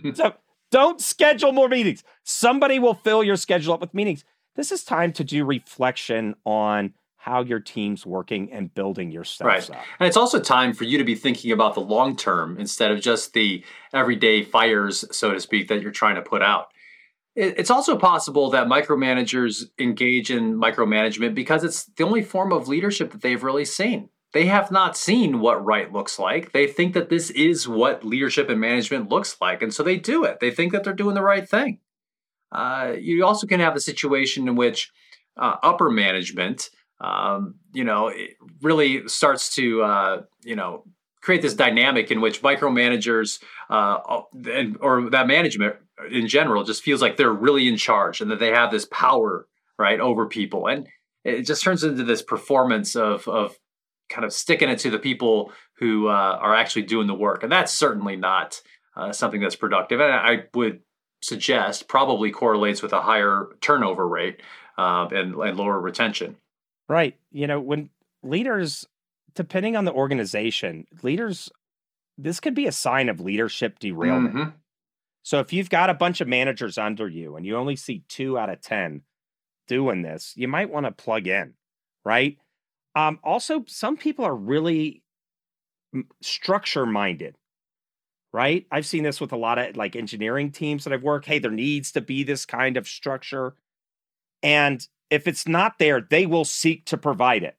[0.14, 0.34] so
[0.70, 2.02] don't schedule more meetings.
[2.24, 4.24] Somebody will fill your schedule up with meetings
[4.56, 9.46] this is time to do reflection on how your team's working and building your stuff
[9.46, 9.70] right.
[9.70, 9.84] up.
[9.98, 13.00] And it's also time for you to be thinking about the long term instead of
[13.00, 16.68] just the everyday fires, so to speak, that you're trying to put out.
[17.36, 23.12] It's also possible that micromanagers engage in micromanagement because it's the only form of leadership
[23.12, 24.08] that they've really seen.
[24.32, 26.52] They have not seen what right looks like.
[26.52, 29.60] They think that this is what leadership and management looks like.
[29.60, 30.40] And so they do it.
[30.40, 31.80] They think that they're doing the right thing.
[32.52, 34.90] Uh, you also can have a situation in which
[35.36, 38.12] uh, upper management, um, you know,
[38.62, 40.84] really starts to, uh, you know,
[41.20, 45.76] create this dynamic in which micromanagers uh, and or that management
[46.10, 49.46] in general just feels like they're really in charge and that they have this power
[49.78, 50.88] right over people, and
[51.24, 53.56] it just turns into this performance of of
[54.08, 57.52] kind of sticking it to the people who uh, are actually doing the work, and
[57.52, 58.60] that's certainly not
[58.96, 60.00] uh, something that's productive.
[60.00, 60.80] And I would
[61.22, 64.40] suggest probably correlates with a higher turnover rate
[64.78, 66.36] uh, and, and lower retention.
[66.88, 67.16] Right.
[67.30, 67.90] You know, when
[68.22, 68.86] leaders,
[69.34, 71.50] depending on the organization, leaders,
[72.18, 74.34] this could be a sign of leadership derailment.
[74.34, 74.50] Mm-hmm.
[75.22, 78.38] So if you've got a bunch of managers under you and you only see two
[78.38, 79.02] out of 10
[79.68, 81.54] doing this, you might want to plug in,
[82.04, 82.38] right?
[82.96, 85.02] Um, also, some people are really
[86.22, 87.36] structure minded
[88.32, 88.66] right?
[88.70, 91.26] I've seen this with a lot of eh, like engineering teams that I've worked.
[91.26, 93.54] Hey, there needs to be this kind of structure.
[94.42, 97.56] And if it's not there, they will seek to provide it.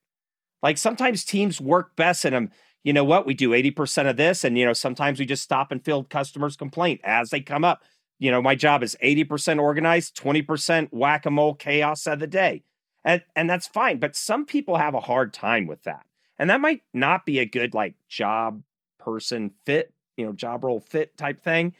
[0.63, 2.51] Like sometimes teams work best in them.
[2.83, 3.25] You know what?
[3.25, 4.43] We do 80% of this.
[4.43, 7.83] And, you know, sometimes we just stop and field customers' complaint as they come up.
[8.17, 12.63] You know, my job is 80% organized, 20% whack a mole chaos of the day.
[13.03, 13.99] And, and that's fine.
[13.99, 16.05] But some people have a hard time with that.
[16.37, 18.61] And that might not be a good like job
[18.99, 21.73] person fit you know job role fit type thing.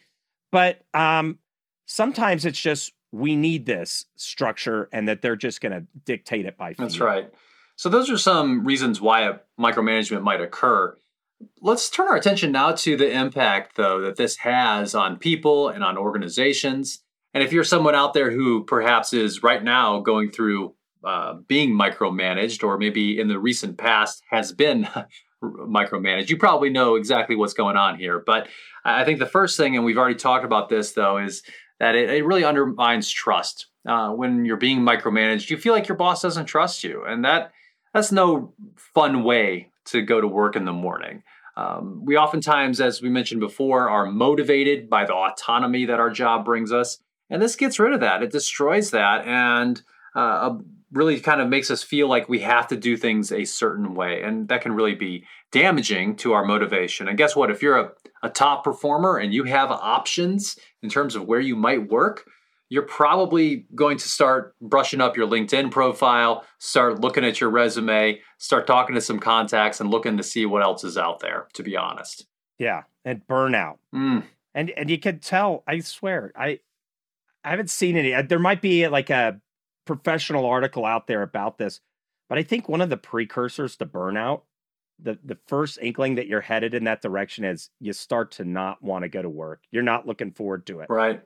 [0.52, 1.40] But um
[1.86, 6.58] sometimes it's just we need this structure and that they're just going to dictate it
[6.58, 7.30] by that's right.
[7.76, 10.98] So those are some reasons why micromanagement might occur.
[11.62, 15.84] Let's turn our attention now to the impact though that this has on people and
[15.84, 17.04] on organizations.
[17.34, 20.74] And if you're someone out there who perhaps is right now going through
[21.04, 24.88] uh, being micromanaged or maybe in the recent past has been
[25.42, 26.30] micromanage.
[26.30, 28.20] You probably know exactly what's going on here.
[28.26, 28.48] But
[28.86, 31.44] I think the first thing, and we've already talked about this though, is
[31.80, 33.68] that it, it really undermines trust.
[33.88, 37.52] Uh, when you're being micromanaged, you feel like your boss doesn't trust you, and that
[37.94, 41.24] that's no fun way to go to work in the morning.
[41.58, 46.46] Um, we oftentimes, as we mentioned before, are motivated by the autonomy that our job
[46.46, 47.00] brings us,
[47.30, 48.22] and this gets rid of that.
[48.22, 49.82] It destroys that, and
[50.16, 50.58] uh,
[50.92, 54.22] really kind of makes us feel like we have to do things a certain way.
[54.22, 57.08] And that can really be damaging to our motivation.
[57.08, 57.50] And guess what?
[57.50, 57.92] If you're a,
[58.24, 62.26] a top performer and you have options in terms of where you might work,
[62.68, 68.22] you're probably going to start brushing up your LinkedIn profile, start looking at your resume,
[68.38, 71.64] start talking to some contacts and looking to see what else is out there, to
[71.64, 72.26] be honest.
[72.60, 72.84] Yeah.
[73.04, 73.78] And burnout.
[73.94, 74.24] Mm.
[74.54, 76.60] And and you can tell, I swear, I
[77.44, 78.14] I haven't seen any.
[78.14, 79.40] Uh, there might be like a
[79.86, 81.80] professional article out there about this,
[82.30, 84.44] but I think one of the precursors to burnout,
[85.00, 88.82] the the first inkling that you're headed in that direction is you start to not
[88.84, 89.64] want to go to work.
[89.72, 90.90] You're not looking forward to it.
[90.90, 91.22] Right.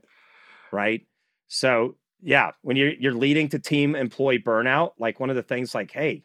[0.71, 1.05] Right.
[1.47, 5.75] So yeah, when you're you're leading to team employee burnout, like one of the things
[5.75, 6.23] like, hey,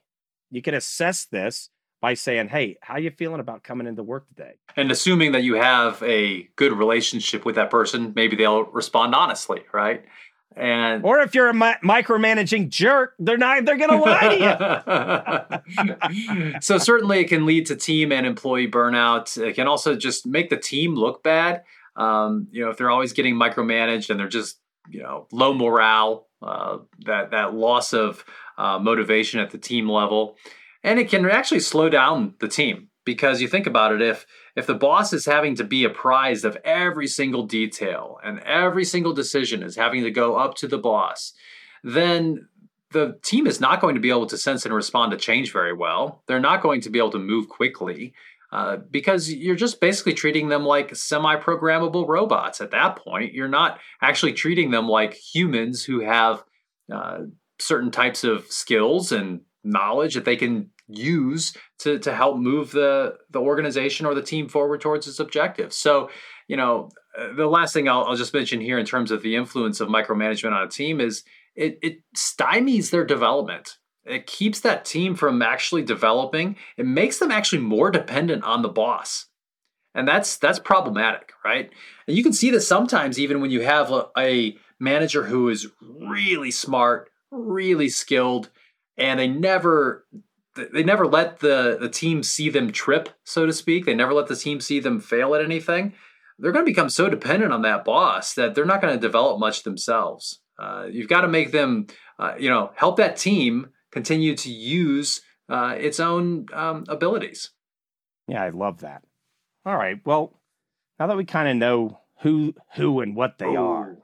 [0.50, 4.54] you can assess this by saying, "Hey, how you feeling about coming into work today?"
[4.76, 9.62] And assuming that you have a good relationship with that person, maybe they'll respond honestly,
[9.72, 10.04] right?
[10.56, 15.62] And or if you're a mi- micromanaging jerk, they're not they're going to lie to
[16.52, 16.60] you.
[16.60, 19.40] so certainly it can lead to team and employee burnout.
[19.40, 21.62] It can also just make the team look bad.
[21.94, 24.58] Um, you know, if they're always getting micromanaged and they're just
[24.88, 28.24] you know low morale, uh, that that loss of
[28.58, 30.36] uh, motivation at the team level,
[30.82, 34.68] and it can actually slow down the team because you think about it if if
[34.68, 39.64] the boss is having to be apprised of every single detail and every single decision
[39.64, 41.32] is having to go up to the boss
[41.82, 42.46] then
[42.92, 45.72] the team is not going to be able to sense and respond to change very
[45.72, 48.14] well they're not going to be able to move quickly
[48.52, 53.32] uh, because you're just basically treating them like semi programmable robots at that point.
[53.32, 56.42] You're not actually treating them like humans who have
[56.92, 57.20] uh,
[57.60, 63.16] certain types of skills and knowledge that they can use to, to help move the,
[63.30, 65.76] the organization or the team forward towards its objectives.
[65.76, 66.10] So,
[66.48, 69.36] you know, uh, the last thing I'll, I'll just mention here in terms of the
[69.36, 71.24] influence of micromanagement on a team is
[71.54, 76.56] it, it stymies their development it keeps that team from actually developing.
[76.76, 79.26] It makes them actually more dependent on the boss.
[79.94, 81.70] And that's that's problematic, right?
[82.06, 85.66] And you can see this sometimes even when you have a, a manager who is
[85.80, 88.50] really smart, really skilled,
[88.96, 90.06] and they never
[90.56, 93.86] they never let the the team see them trip, so to speak.
[93.86, 95.94] They never let the team see them fail at anything.
[96.38, 99.38] They're going to become so dependent on that boss that they're not going to develop
[99.38, 100.40] much themselves.
[100.58, 101.86] Uh, you've got to make them,
[102.18, 107.50] uh, you know, help that team continue to use uh, its own um, abilities.
[108.26, 109.02] Yeah, I love that.
[109.66, 110.00] All right.
[110.04, 110.40] Well,
[110.98, 113.56] now that we kind of know who who and what they Ooh.
[113.56, 113.98] are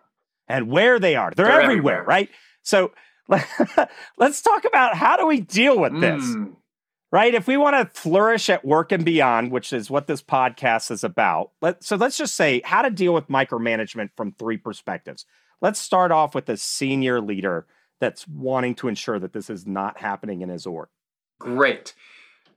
[0.48, 2.28] and where they are, they're, they're everywhere, everywhere, right?
[2.62, 2.92] So
[4.18, 6.24] let's talk about how do we deal with this?
[6.24, 6.56] Mm.
[7.12, 7.34] Right?
[7.34, 11.04] If we want to flourish at work and beyond, which is what this podcast is
[11.04, 11.52] about.
[11.62, 15.24] Let, so let's just say how to deal with micromanagement from three perspectives.
[15.62, 17.66] Let's start off with a senior leader
[18.00, 20.88] that's wanting to ensure that this is not happening in his org.
[21.38, 21.94] Great.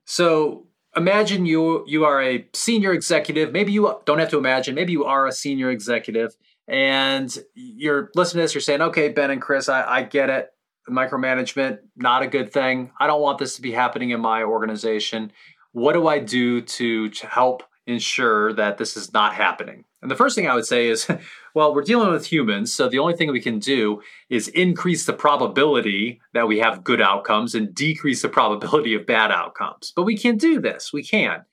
[0.06, 3.52] So imagine you you are a senior executive.
[3.52, 4.76] Maybe you don't have to imagine.
[4.76, 6.36] Maybe you are a senior executive,
[6.68, 8.54] and you're listening to this.
[8.54, 10.50] You're saying, "Okay, Ben and Chris, I, I get it.
[10.90, 12.92] Micromanagement not a good thing.
[13.00, 15.32] I don't want this to be happening in my organization.
[15.72, 20.16] What do I do to, to help ensure that this is not happening?" And the
[20.16, 21.08] first thing I would say is,
[21.54, 25.14] well, we're dealing with humans, so the only thing we can do is increase the
[25.14, 29.92] probability that we have good outcomes and decrease the probability of bad outcomes.
[29.96, 30.94] But we can do this.
[30.94, 31.46] We can.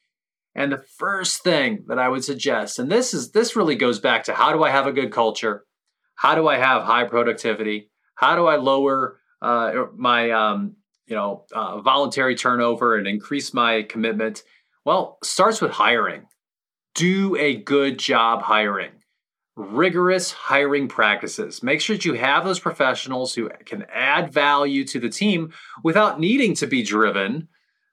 [0.54, 4.24] And the first thing that I would suggest, and this is this really goes back
[4.24, 5.66] to how do I have a good culture?
[6.14, 7.90] How do I have high productivity?
[8.14, 13.82] How do I lower uh, my um, you know uh, voluntary turnover and increase my
[13.82, 14.42] commitment?
[14.84, 16.26] Well, starts with hiring
[16.96, 18.90] do a good job hiring.
[19.54, 21.62] Rigorous hiring practices.
[21.62, 25.52] Make sure that you have those professionals who can add value to the team
[25.84, 27.48] without needing to be driven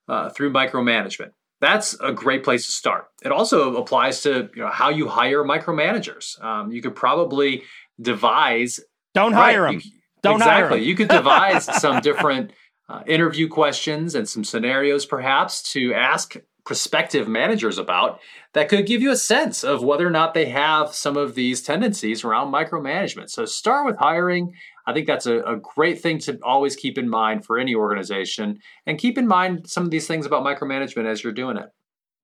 [0.10, 1.32] uh, through micromanagement.
[1.62, 3.08] That's a great place to start.
[3.24, 6.42] It also applies to you know, how you hire micromanagers.
[6.44, 7.64] Um, you could probably
[8.02, 8.82] devise.
[9.14, 9.82] Don't hire right, them.
[9.86, 9.92] You,
[10.24, 10.62] Don't exactly.
[10.62, 10.80] hire them.
[10.80, 12.52] you could devise some different
[12.90, 18.20] uh, interview questions and some scenarios, perhaps, to ask prospective managers about
[18.54, 21.62] that could give you a sense of whether or not they have some of these
[21.62, 23.30] tendencies around micromanagement.
[23.30, 24.54] So start with hiring.
[24.88, 28.60] I think that's a, a, great thing to always keep in mind for any organization
[28.86, 31.70] and keep in mind some of these things about micromanagement as you're doing it.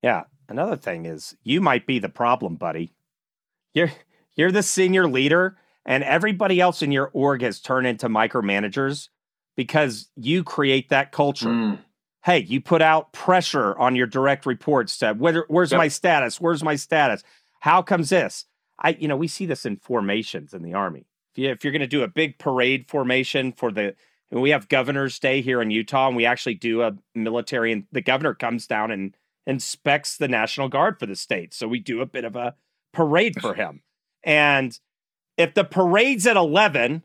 [0.01, 0.23] Yeah.
[0.47, 2.93] Another thing is you might be the problem, buddy.
[3.73, 3.91] You're
[4.35, 9.09] you're the senior leader and everybody else in your org has turned into micromanagers
[9.55, 11.47] because you create that culture.
[11.47, 11.79] Mm
[12.23, 15.79] hey, you put out pressure on your direct reports to whether where's yep.
[15.79, 16.39] my status?
[16.39, 17.23] Where's my status?
[17.61, 18.45] How comes this?
[18.77, 21.05] I, you know, we see this in formations in the army.
[21.33, 23.95] If, you, if you're going to do a big parade formation for the
[24.31, 28.01] we have Governor's Day here in Utah, and we actually do a military, and the
[28.01, 31.51] governor comes down and inspects the National Guard for the state.
[31.51, 32.53] So we do a bit of a
[32.93, 33.81] parade for him.
[34.23, 34.77] And
[35.39, 37.01] if the parade's at 11,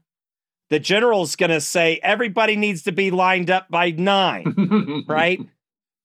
[0.69, 5.41] the general's going to say everybody needs to be lined up by nine, right?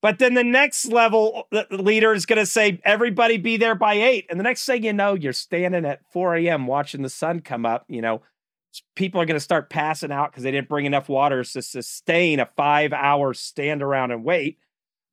[0.01, 3.95] But then the next level the leader is going to say everybody be there by
[3.95, 4.27] eight.
[4.29, 6.67] And the next thing you know, you're standing at 4 a.m.
[6.67, 7.85] watching the sun come up.
[7.89, 8.21] You know,
[8.95, 12.39] people are going to start passing out because they didn't bring enough water to sustain
[12.39, 14.59] a five hour stand around and wait.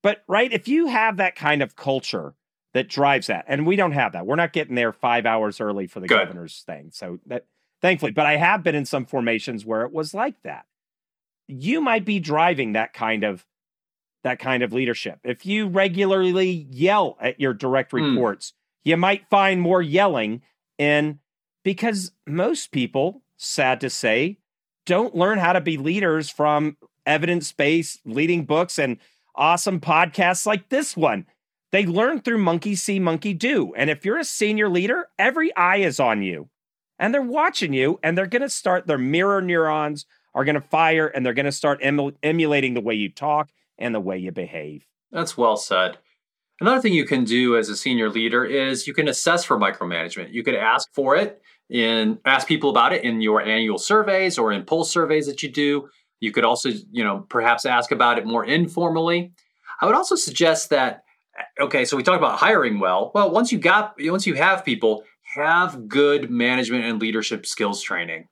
[0.03, 2.35] But, right, if you have that kind of culture
[2.75, 5.87] that drives that, and we don't have that, we're not getting there five hours early
[5.87, 6.19] for the Good.
[6.19, 6.91] governor's thing.
[6.93, 7.47] So that
[7.81, 10.67] thankfully, but I have been in some formations where it was like that.
[11.49, 13.47] You might be driving that kind of
[14.25, 15.21] that kind of leadership.
[15.23, 18.03] If you regularly yell at your direct hmm.
[18.03, 18.55] reports, mm.
[18.91, 20.43] you might find more yelling
[20.79, 21.21] in
[21.63, 24.39] because most people, sad to say,
[24.85, 28.99] don't learn how to be leaders from evidence-based leading books and
[29.35, 31.27] awesome podcasts like this one.
[31.73, 33.75] They learn through monkey see, monkey do.
[33.75, 36.49] And if you're a senior leader, every eye is on you
[36.99, 40.61] and they're watching you and they're going to start their mirror neurons are going to
[40.61, 44.33] fire and they're going to start emulating the way you talk and the way you
[44.33, 44.87] behave.
[45.11, 45.99] That's well said.
[46.61, 50.33] Another thing you can do as a senior leader is you can assess for micromanagement.
[50.33, 54.53] You could ask for it in ask people about it in your annual surveys or
[54.53, 55.89] in pulse surveys that you do.
[56.21, 59.33] You could also, you know, perhaps ask about it more informally.
[59.81, 61.03] I would also suggest that
[61.61, 63.11] okay, so we talked about hiring well.
[63.15, 68.29] Well, once you got once you have people, have good management and leadership skills training.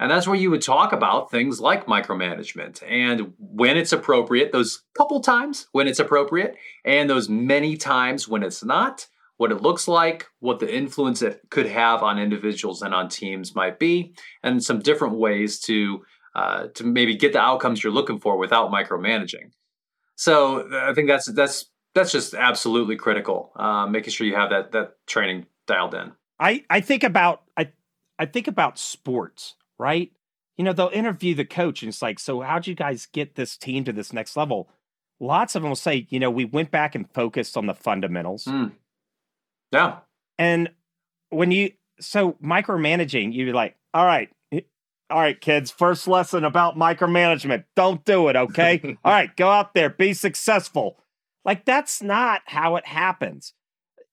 [0.00, 4.84] And that's where you would talk about things like micromanagement and when it's appropriate, those
[4.96, 6.54] couple times when it's appropriate,
[6.84, 11.40] and those many times when it's not, what it looks like, what the influence it
[11.50, 16.04] could have on individuals and on teams might be, and some different ways to
[16.34, 19.50] uh, to maybe get the outcomes you're looking for without micromanaging.
[20.14, 23.52] So I think that's that's that's just absolutely critical.
[23.56, 26.12] Uh, making sure you have that that training dialed in.
[26.38, 27.72] I I think about I
[28.18, 30.12] I think about sports, right?
[30.56, 33.56] You know, they'll interview the coach and it's like, so how'd you guys get this
[33.56, 34.68] team to this next level?
[35.20, 38.44] Lots of them will say, you know, we went back and focused on the fundamentals.
[38.44, 38.72] Mm.
[39.72, 39.98] Yeah.
[40.36, 40.70] And
[41.30, 44.30] when you so micromanaging, you're like, all right,
[45.10, 47.64] all right, kids, first lesson about micromanagement.
[47.74, 48.96] Don't do it, okay?
[49.04, 50.98] all right, go out there, be successful.
[51.48, 53.54] Like that's not how it happens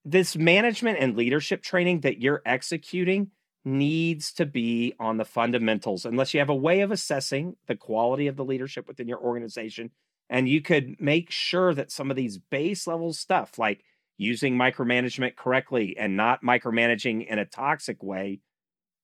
[0.05, 3.31] this management and leadership training that you're executing
[3.65, 8.27] needs to be on the fundamentals unless you have a way of assessing the quality
[8.27, 9.91] of the leadership within your organization
[10.29, 13.83] and you could make sure that some of these base level stuff like
[14.15, 18.39] using micromanagement correctly and not micromanaging in a toxic way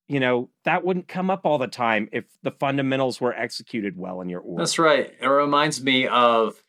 [0.08, 4.22] you know that wouldn't come up all the time if the fundamentals were executed well
[4.22, 4.58] in your org.
[4.58, 5.14] That's right.
[5.20, 6.62] It reminds me of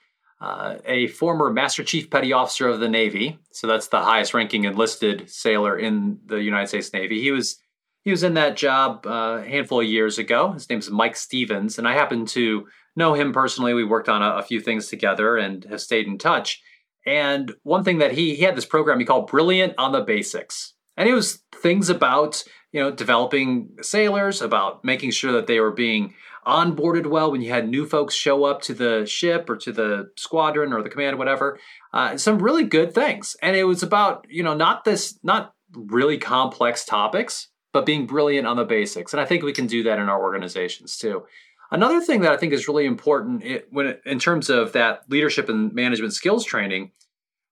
[0.43, 3.38] a former Master Chief Petty Officer of the Navy.
[3.53, 7.20] So that's the highest ranking enlisted sailor in the United States Navy.
[7.20, 7.59] He was
[8.05, 10.53] he was in that job uh, a handful of years ago.
[10.53, 12.66] His name is Mike Stevens, and I happen to
[12.97, 13.74] know him personally.
[13.74, 16.61] We worked on a, a few things together and have stayed in touch.
[17.07, 20.74] And one thing that he he had this program he called Brilliant on the Basics,
[20.97, 25.72] and it was things about you know developing sailors, about making sure that they were
[25.72, 26.14] being
[26.47, 30.11] onboarded well when you had new folks show up to the ship or to the
[30.16, 31.59] squadron or the command, or whatever.
[31.93, 36.18] Uh, some really good things, and it was about you know not this not really
[36.18, 39.12] complex topics, but being brilliant on the basics.
[39.12, 41.24] And I think we can do that in our organizations too.
[41.70, 45.09] Another thing that I think is really important it, when it, in terms of that
[45.09, 46.90] leadership and management skills training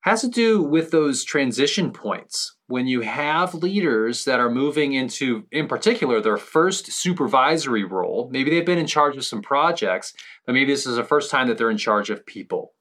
[0.02, 5.44] has to do with those transition points when you have leaders that are moving into,
[5.52, 8.28] in particular, their first supervisory role.
[8.32, 10.14] Maybe they've been in charge of some projects,
[10.46, 12.72] but maybe this is the first time that they're in charge of people.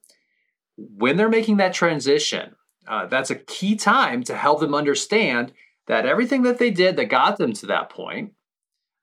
[0.76, 2.54] When they're making that transition,
[2.88, 5.52] uh, that's a key time to help them understand
[5.86, 8.32] that everything that they did that got them to that point,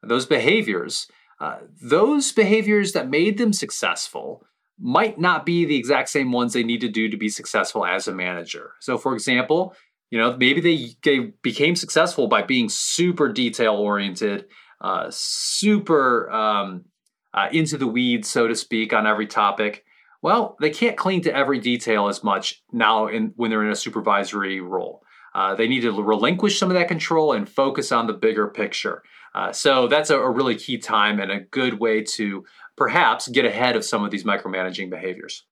[0.02, 1.08] those behaviors,
[1.40, 4.44] uh, those behaviors that made them successful
[4.80, 8.08] might not be the exact same ones they need to do to be successful as
[8.08, 8.74] a manager.
[8.80, 9.76] So, for example,
[10.10, 14.46] you know, maybe they, they became successful by being super detail oriented,
[14.80, 16.86] uh, super um,
[17.34, 19.84] uh, into the weeds, so to speak, on every topic.
[20.22, 23.76] Well, they can't cling to every detail as much now in, when they're in a
[23.76, 25.04] supervisory role.
[25.36, 29.04] Uh, they need to relinquish some of that control and focus on the bigger picture.
[29.36, 32.44] Uh, so that's a, a, really key time and a good way to
[32.78, 35.44] perhaps get ahead of some of these micromanaging behaviors.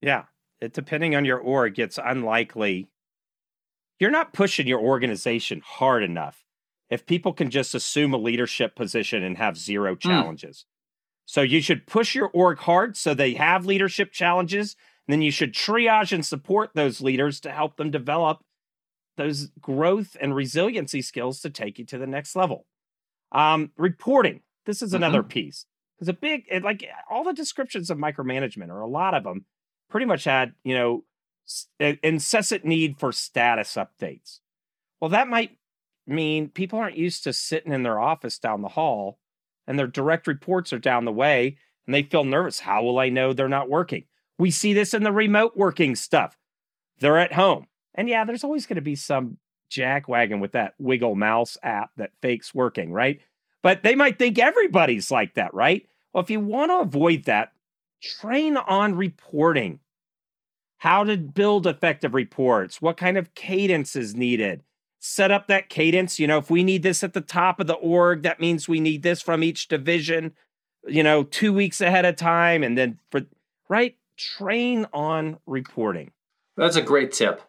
[0.00, 0.24] Yeah,
[0.60, 2.88] it, depending on your org, it's unlikely
[4.00, 6.44] you're not pushing your organization hard enough
[6.90, 10.08] if people can just assume a leadership position and have zero hmm.
[10.08, 10.58] challenges.
[10.58, 10.70] Mm.
[11.26, 14.76] So you should push your org hard so they have leadership challenges.
[15.06, 18.44] And then you should triage and support those leaders to help them develop
[19.16, 22.66] those growth and resiliency skills to take you to the next level.
[23.32, 24.42] Um, reporting.
[24.66, 25.28] This is another mm-hmm.
[25.28, 25.66] piece.
[26.04, 29.24] Because a big, eh, like eh, all the descriptions of micromanagement, or a lot of
[29.24, 29.46] them,
[29.88, 31.04] pretty much had, you know,
[31.80, 34.40] eh, incessant need for status updates.
[35.00, 35.56] Well, that might
[36.06, 39.18] mean people aren't used to sitting in their office down the hall
[39.66, 42.60] and their direct reports are down the way and they feel nervous.
[42.60, 44.04] How will I know they're not working?
[44.38, 46.36] We see this in the remote working stuff.
[46.98, 47.66] They're at home.
[47.94, 49.38] And yeah, there's always going to be some
[49.70, 53.20] jackwagon with that Wiggle Mouse app that fakes working, right?
[53.62, 55.86] But they might think everybody's like that, right?
[56.14, 57.52] Well, if you want to avoid that,
[58.00, 59.80] train on reporting.
[60.78, 64.62] How to build effective reports, what kind of cadence is needed,
[65.00, 66.18] set up that cadence.
[66.18, 68.80] You know, if we need this at the top of the org, that means we
[68.80, 70.32] need this from each division,
[70.86, 72.62] you know, two weeks ahead of time.
[72.62, 73.22] And then for,
[73.70, 76.10] right, train on reporting.
[76.56, 77.40] That's a great tip.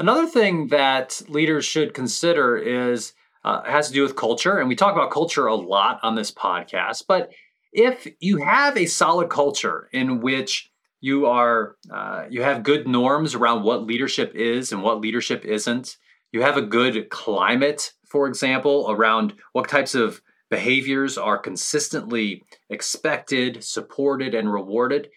[0.00, 3.12] Another thing that leaders should consider is
[3.44, 4.58] uh, has to do with culture.
[4.58, 7.04] And we talk about culture a lot on this podcast.
[7.06, 7.32] But
[7.72, 10.70] if you have a solid culture in which
[11.00, 15.96] you are uh, you have good norms around what leadership is and what leadership isn't
[16.32, 23.62] you have a good climate, for example, around what types of behaviors are consistently expected,
[23.62, 25.10] supported, and rewarded.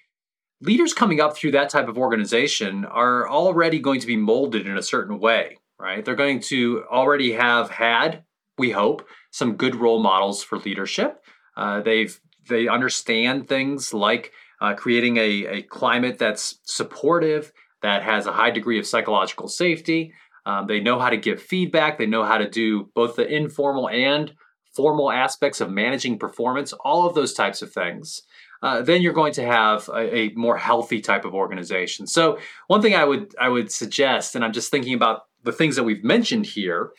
[0.62, 4.78] Leaders coming up through that type of organization are already going to be molded in
[4.78, 6.04] a certain way, right?
[6.04, 8.24] They're going to already have had,
[8.58, 11.22] we hope, some good role models for leadership.
[11.58, 14.32] Uh, they've they understand things like
[14.62, 20.14] uh, creating a, a climate that's supportive, that has a high degree of psychological safety,
[20.46, 21.98] um, they know how to give feedback.
[21.98, 24.34] They know how to do both the informal and
[24.76, 28.22] formal aspects of managing performance, all of those types of things.
[28.62, 32.08] Uh, then you're going to have a, a, more healthy type of organization.
[32.08, 35.76] So one thing I would I would suggest, and I'm just thinking about the things
[35.76, 36.92] that we've mentioned here,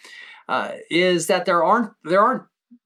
[0.49, 2.44] uh, is that there aren't there aren't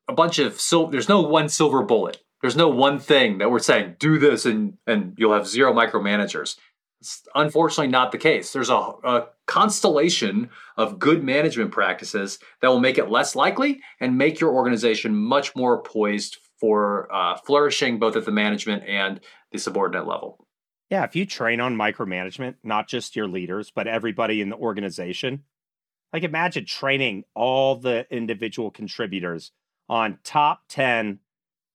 [0.09, 2.19] a bunch of so there's no one silver bullet.
[2.41, 6.57] There's no one thing that we're saying do this and and you'll have zero micromanagers.
[7.01, 8.53] It's unfortunately not the case.
[8.53, 14.17] There's a, a, constellation of good management practices that will make it less likely and
[14.17, 19.19] make your organization much more poised for uh, flourishing both at the management and
[19.51, 20.47] the subordinate level.
[20.91, 25.45] Yeah, if you train on micromanagement, not just your leaders, but everybody in the organization,
[26.13, 29.53] like imagine training all the individual contributors
[29.89, 31.19] on top 10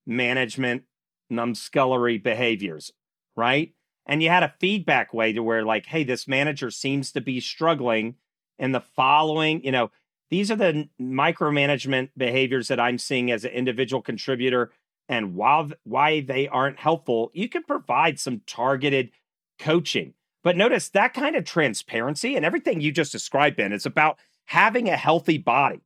[0.06, 0.84] management
[1.32, 2.92] numbskullery behaviors,
[3.36, 3.74] right?
[4.06, 7.40] and you had a feedback way to where like hey this manager seems to be
[7.40, 8.16] struggling
[8.60, 9.92] in the following you know
[10.30, 14.72] these are the micromanagement behaviors that i'm seeing as an individual contributor.
[15.08, 19.12] And while why they aren't helpful you can provide some targeted
[19.60, 20.16] coaching.
[20.44, 24.90] But notice that kind of transparency and everything you just described ben is about having
[24.90, 25.82] a healthy body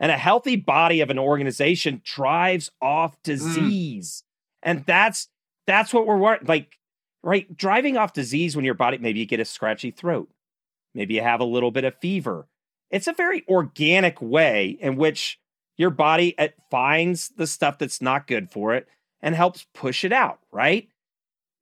[0.00, 3.22] and a healthy body of an organization drives off mm.
[3.22, 4.70] disease mm.
[4.70, 5.28] and that's
[5.66, 6.78] that's what we're like
[7.22, 7.56] right?
[7.56, 10.28] Driving off disease when your body, maybe you get a scratchy throat,
[10.94, 12.48] maybe you have a little bit of fever.
[12.90, 15.38] It's a very organic way in which
[15.78, 18.86] your body it finds the stuff that's not good for it
[19.22, 20.88] and helps push it out, right?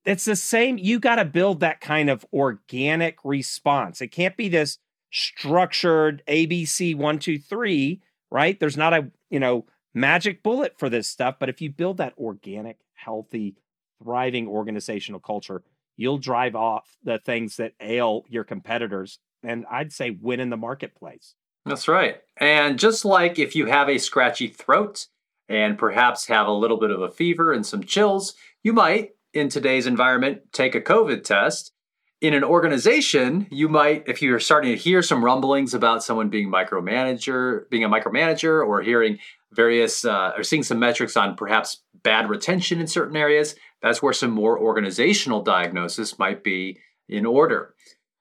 [0.05, 0.79] It's the same.
[0.79, 4.01] You got to build that kind of organic response.
[4.01, 4.79] It can't be this
[5.13, 8.01] structured ABC one, two, three,
[8.31, 8.59] right?
[8.59, 11.37] There's not a, you know, magic bullet for this stuff.
[11.39, 13.57] But if you build that organic, healthy
[14.03, 15.63] thriving organizational culture,
[15.97, 20.57] you'll drive off the things that ail your competitors and I'd say win in the
[20.57, 21.35] marketplace.
[21.67, 22.21] That's right.
[22.39, 25.07] And just like if you have a scratchy throat
[25.49, 29.49] and perhaps have a little bit of a fever and some chills, you might, in
[29.49, 31.73] today's environment, take a COVID test.
[32.21, 36.53] In an organization, you might, if you're starting to hear some rumblings about someone being
[36.53, 39.19] micromanager, being a micromanager, or hearing
[39.53, 44.13] various, uh, or seeing some metrics on perhaps bad retention in certain areas, that's where
[44.13, 47.75] some more organizational diagnosis might be in order.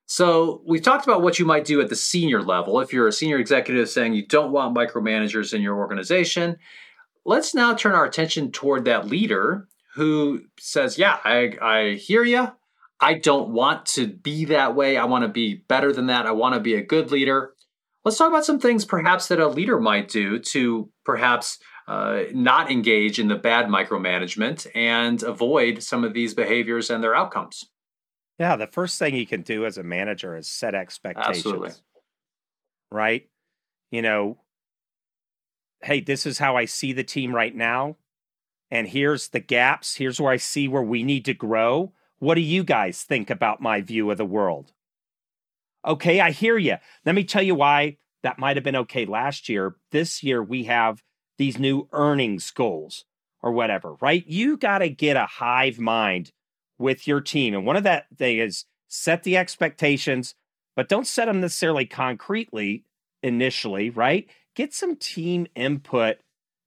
[0.06, 2.80] So, we've talked about what you might do at the senior level.
[2.80, 6.58] If you're a senior executive saying you don't want micromanagers in your organization,
[7.26, 12.48] let's now turn our attention toward that leader who says, Yeah, I, I hear you.
[13.02, 14.98] I don't want to be that way.
[14.98, 16.26] I want to be better than that.
[16.26, 17.54] I want to be a good leader.
[18.04, 22.70] Let's talk about some things perhaps that a leader might do to perhaps uh, not
[22.72, 27.64] engage in the bad micromanagement and avoid some of these behaviors and their outcomes.
[28.38, 31.38] Yeah, the first thing you can do as a manager is set expectations.
[31.38, 31.72] Absolutely.
[32.92, 33.30] Right?
[33.92, 34.38] You know,
[35.82, 37.98] hey, this is how I see the team right now.
[38.72, 39.96] and here's the gaps.
[39.96, 41.94] Here's where I see where we need to grow.
[42.20, 44.74] What do you guys think about my view of the world?
[45.86, 46.76] Okay, I hear you.
[47.06, 49.76] Let me tell you why that might have been okay last year.
[49.92, 51.02] This year, we have
[51.38, 53.06] these new earnings goals
[53.42, 54.26] or whatever, right?
[54.28, 56.32] You got to get a hive mind
[56.78, 57.54] with your team.
[57.54, 60.36] And one of that thing is set the expectations,
[60.76, 62.84] but don't set them necessarily concretely
[63.24, 64.30] initially, right?
[64.56, 66.18] Get some team input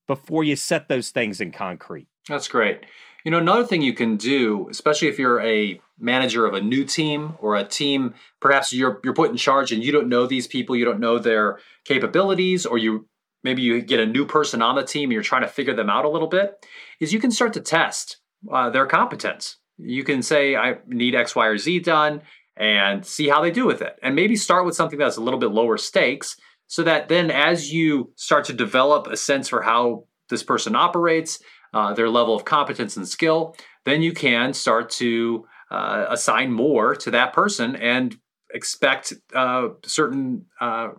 [0.09, 2.09] before you set those things in concrete.
[2.29, 2.87] That's great.
[3.25, 6.85] You know, another thing you can do, especially if you're a manager of a new
[6.85, 10.47] team or a team, perhaps you're you're put in charge and you don't know these
[10.47, 13.07] people, you don't know their capabilities, or you
[13.45, 15.91] maybe you get a new person on the team and you're trying to figure them
[15.91, 16.65] out a little bit,
[17.01, 18.19] is you can start to test
[18.51, 19.59] uh, their competence.
[19.79, 22.23] You can say, I need X, Y, or Z done
[22.57, 23.99] and see how they do with it.
[24.03, 27.73] And maybe start with something that's a little bit lower stakes so that then as
[27.73, 31.39] you start to develop a sense for how this person operates,
[31.73, 36.95] uh, their level of competence and skill, then you can start to uh, assign more
[36.95, 38.19] to that person and
[38.55, 40.91] expect uh, certain uh,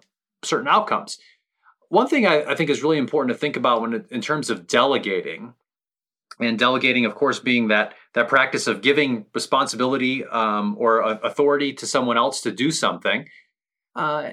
[0.44, 1.18] certain outcomes.
[1.90, 4.66] One thing I, I, think is really important to think about when in terms of
[4.66, 5.54] delegating,
[6.40, 11.88] and delegating, of course, being that that practice of giving responsibility um, or authority to
[11.88, 13.28] someone else to do something.
[13.96, 14.32] Uh,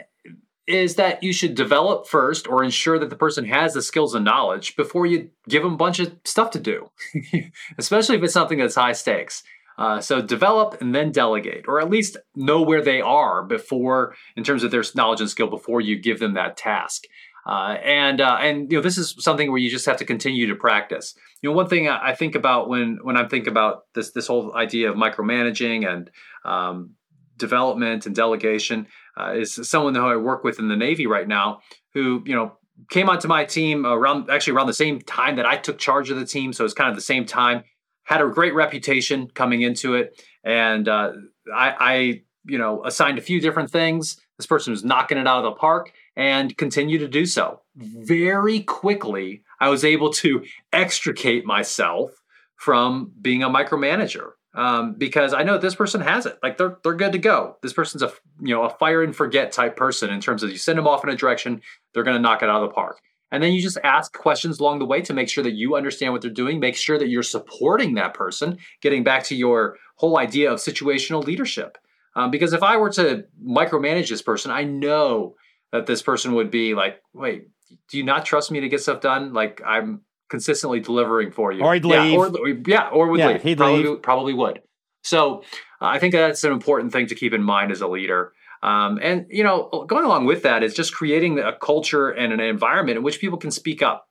[0.71, 4.25] is that you should develop first or ensure that the person has the skills and
[4.25, 6.91] knowledge before you give them a bunch of stuff to do,
[7.79, 9.43] especially if it's something that's high stakes.
[9.79, 14.45] Uh, so develop and then delegate, or at least know where they are before, in
[14.45, 17.05] terms of their knowledge and skill, before you give them that task.
[17.47, 20.47] Uh, and uh, and you know this is something where you just have to continue
[20.47, 21.15] to practice.
[21.41, 24.55] You know, one thing I think about when when I'm thinking about this this whole
[24.55, 26.11] idea of micromanaging and
[26.45, 26.91] um,
[27.39, 31.61] development and delegation uh, is someone who I work with in the Navy right now,
[31.95, 32.53] who you know
[32.89, 36.19] came onto my team around actually around the same time that I took charge of
[36.19, 37.65] the team, so it's kind of the same time.
[38.05, 41.13] Had a great reputation coming into it, and uh,
[41.55, 44.21] I, I you know assigned a few different things.
[44.39, 47.61] This person was knocking it out of the park and continue to do so.
[47.77, 52.13] Very quickly, I was able to extricate myself
[52.57, 56.39] from being a micromanager um, because I know this person has it.
[56.43, 57.57] Like they're they're good to go.
[57.63, 60.57] This person's a you know a fire and forget type person in terms of you
[60.57, 61.61] send them off in a direction,
[61.93, 63.01] they're going to knock it out of the park.
[63.33, 66.13] And then you just ask questions along the way to make sure that you understand
[66.13, 66.59] what they're doing.
[66.59, 68.59] Make sure that you're supporting that person.
[68.83, 71.79] Getting back to your whole idea of situational leadership,
[72.17, 75.37] um, because if I were to micromanage this person, I know
[75.71, 77.47] that this person would be like, "Wait,
[77.89, 79.33] do you not trust me to get stuff done?
[79.33, 81.63] Like I'm consistently delivering for you.
[81.63, 82.17] Or he'd yeah.
[82.17, 82.31] Or,
[82.67, 83.43] yeah, or would yeah, leave.
[83.43, 84.03] He'd probably, leave.
[84.03, 84.63] probably would.
[85.03, 85.43] So
[85.81, 88.33] uh, I think that's an important thing to keep in mind as a leader.
[88.63, 92.41] Um, and you know, going along with that is just creating a culture and an
[92.41, 94.07] environment in which people can speak up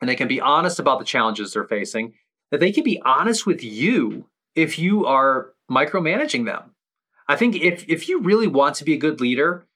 [0.00, 2.14] and they can be honest about the challenges they're facing.
[2.50, 6.74] That they can be honest with you if you are micromanaging them.
[7.28, 9.66] I think if if you really want to be a good leader,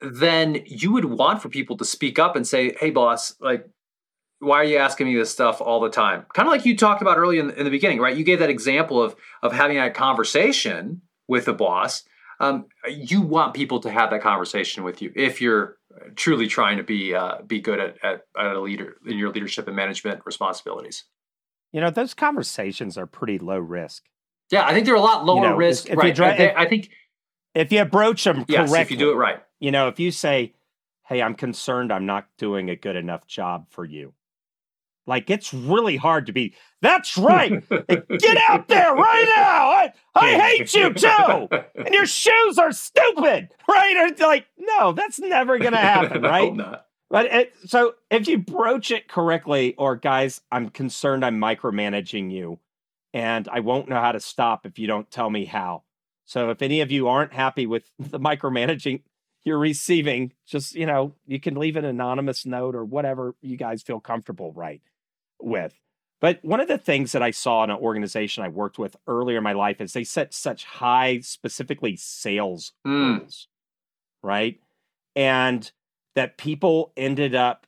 [0.00, 3.66] then you would want for people to speak up and say, "Hey, boss, like
[4.40, 6.24] why are you asking me this stuff all the time?
[6.34, 8.16] Kind of like you talked about early in, in, the beginning, right?
[8.16, 12.02] You gave that example of of having a conversation with the boss.
[12.40, 15.76] Um, you want people to have that conversation with you if you're
[16.16, 19.66] truly trying to be uh, be good at, at, at a leader in your leadership
[19.66, 21.04] and management responsibilities.
[21.72, 24.04] You know, those conversations are pretty low risk.
[24.50, 25.88] Yeah, I think they're a lot lower you know, risk.
[25.88, 26.14] If right.
[26.14, 26.90] Dry, if, I think
[27.54, 29.42] if you approach them yes, correctly, if you do it right.
[29.60, 30.54] You know, if you say,
[31.06, 34.14] "Hey, I'm concerned I'm not doing a good enough job for you."
[35.06, 36.54] Like it's really hard to be.
[36.82, 37.68] That's right.
[37.68, 39.70] Get out there right now.
[39.70, 41.48] I, I hate you too.
[41.74, 43.96] And your shoes are stupid, right?
[44.20, 46.80] Or like, no, that's never going to happen, right?
[47.10, 52.60] But it, so if you broach it correctly, or guys, I'm concerned I'm micromanaging you,
[53.12, 55.82] and I won't know how to stop if you don't tell me how.
[56.24, 59.02] So if any of you aren't happy with the micromanaging
[59.42, 63.82] you're receiving, just you know, you can leave an anonymous note or whatever you guys
[63.82, 64.80] feel comfortable, right?
[65.44, 65.74] With.
[66.20, 69.38] But one of the things that I saw in an organization I worked with earlier
[69.38, 73.20] in my life is they set such high, specifically sales mm.
[73.20, 73.48] goals,
[74.22, 74.60] right?
[75.16, 75.70] And
[76.14, 77.66] that people ended up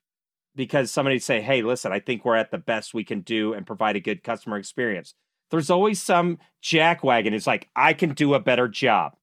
[0.55, 3.67] because somebody say, "Hey, listen, I think we're at the best we can do and
[3.67, 5.15] provide a good customer experience."
[5.51, 7.33] There's always some jackwagon.
[7.33, 9.17] It's like, "I can do a better job."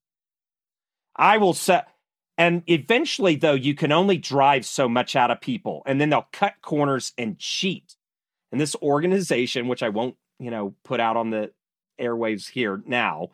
[1.16, 1.88] I will set
[2.38, 6.30] and eventually though you can only drive so much out of people and then they'll
[6.32, 7.95] cut corners and cheat
[8.52, 11.52] and this organization, which I won't, you know, put out on the
[12.00, 13.30] airwaves here now,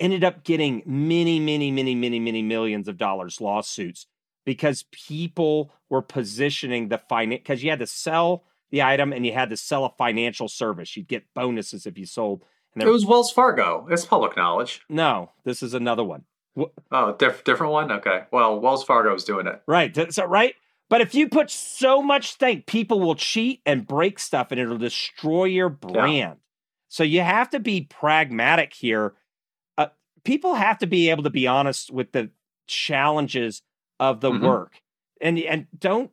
[0.00, 4.06] ended up getting many, many, many, many, many millions of dollars lawsuits
[4.44, 9.32] because people were positioning the finance because you had to sell the item and you
[9.32, 10.96] had to sell a financial service.
[10.96, 12.44] You'd get bonuses if you sold.
[12.74, 13.86] And it was Wells Fargo.
[13.90, 14.82] It's public knowledge.
[14.88, 16.24] No, this is another one.
[16.90, 17.92] Oh, diff- different one.
[17.92, 18.24] Okay.
[18.30, 19.62] Well, Wells Fargo is doing it.
[19.66, 20.12] Right.
[20.12, 20.54] So right.
[20.92, 24.76] But if you put so much stake, people will cheat and break stuff, and it'll
[24.76, 26.16] destroy your brand.
[26.18, 26.34] Yeah.
[26.88, 29.14] So you have to be pragmatic here.
[29.78, 29.86] Uh,
[30.22, 32.28] people have to be able to be honest with the
[32.66, 33.62] challenges
[33.98, 34.44] of the mm-hmm.
[34.44, 34.82] work,
[35.18, 36.10] and and don't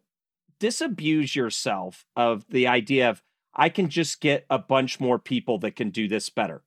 [0.62, 3.22] disabuse yourself of the idea of
[3.54, 6.64] I can just get a bunch more people that can do this better.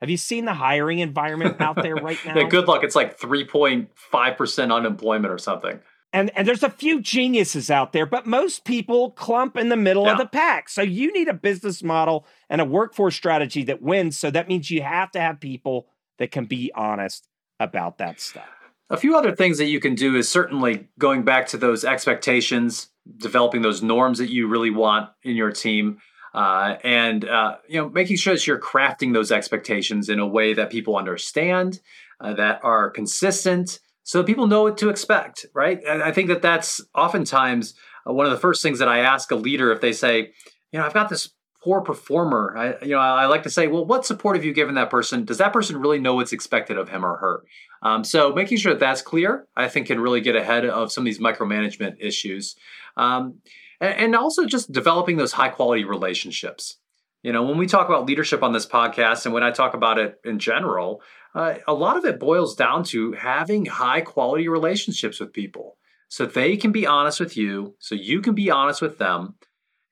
[0.00, 2.36] Have you seen the hiring environment out there right now?
[2.36, 2.84] yeah, good luck.
[2.84, 5.80] It's like 3.5% unemployment or something.
[6.12, 10.04] And and there's a few geniuses out there, but most people clump in the middle
[10.04, 10.12] yeah.
[10.12, 10.68] of the pack.
[10.68, 14.18] So you need a business model and a workforce strategy that wins.
[14.18, 15.86] So that means you have to have people
[16.18, 17.28] that can be honest
[17.60, 18.48] about that stuff.
[18.88, 22.88] A few other things that you can do is certainly going back to those expectations,
[23.18, 25.98] developing those norms that you really want in your team.
[26.34, 30.54] Uh, and uh, you know making sure that you're crafting those expectations in a way
[30.54, 31.80] that people understand
[32.20, 35.80] uh, that are consistent so people know what to expect right?
[35.86, 37.74] And i think that that's oftentimes
[38.08, 40.30] uh, one of the first things that i ask a leader if they say
[40.72, 41.30] you know i've got this
[41.62, 42.54] poor performer.
[42.56, 45.24] I, you know i like to say well what support have you given that person?
[45.24, 47.44] Does that person really know what's expected of him or her?
[47.82, 51.02] Um, so making sure that that's clear i think can really get ahead of some
[51.02, 52.56] of these micromanagement issues.
[52.96, 53.40] Um,
[53.80, 56.76] and also just developing those high quality relationships.
[57.22, 59.98] You know, when we talk about leadership on this podcast, and when I talk about
[59.98, 61.02] it in general,
[61.34, 65.76] uh, a lot of it boils down to having high quality relationships with people
[66.10, 69.36] so they can be honest with you, so you can be honest with them.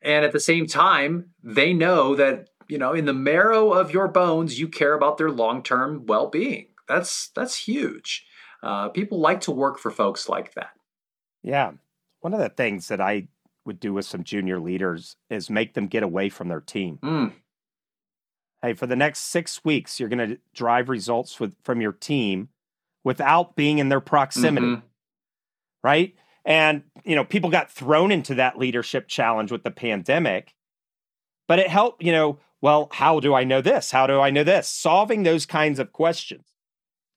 [0.03, 4.09] And at the same time, they know that, you know, in the marrow of your
[4.09, 6.67] bones, you care about their long term well being.
[6.89, 8.27] That's, that's huge.
[8.65, 10.71] Uh, people like to work for folks like that.
[11.45, 11.73] Yeah.
[12.21, 13.29] One of the things that I
[13.65, 16.99] would do with some junior leaders is make them get away from their team.
[17.01, 17.33] Mm.
[18.63, 22.49] Hey, for the next six weeks, you're going to drive results with, from your team
[23.05, 24.67] without being in their proximity.
[24.67, 24.87] Mm-hmm.
[25.83, 26.15] Right.
[26.45, 30.55] And, you know, people got thrown into that leadership challenge with the pandemic,
[31.47, 33.93] but it helped, you know, well, how do I know this?
[33.93, 34.69] How do I know this?
[34.69, 36.47] Solving those kinds of questions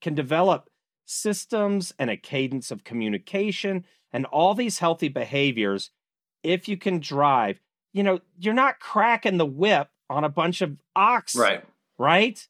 [0.01, 0.69] can develop
[1.05, 5.89] systems and a cadence of communication and all these healthy behaviors
[6.43, 7.59] if you can drive,
[7.93, 11.35] you know, you're not cracking the whip on a bunch of ox.
[11.35, 11.63] Right.
[11.97, 12.45] Right?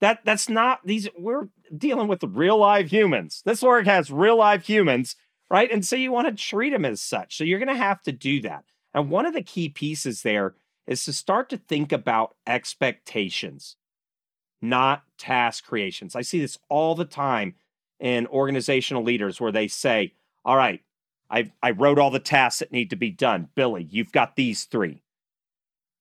[0.00, 3.42] That that's not these we're dealing with real live humans.
[3.44, 5.16] This org has real live humans,
[5.50, 5.70] right?
[5.70, 7.36] And so you want to treat them as such.
[7.36, 8.64] So you're going to have to do that.
[8.92, 10.54] And one of the key pieces there
[10.86, 13.76] is to start to think about expectations,
[14.60, 16.14] not task creations.
[16.14, 17.54] I see this all the time
[18.00, 20.12] in organizational leaders where they say,
[20.44, 20.82] All right,
[21.30, 23.48] I, I wrote all the tasks that need to be done.
[23.54, 25.03] Billy, you've got these three.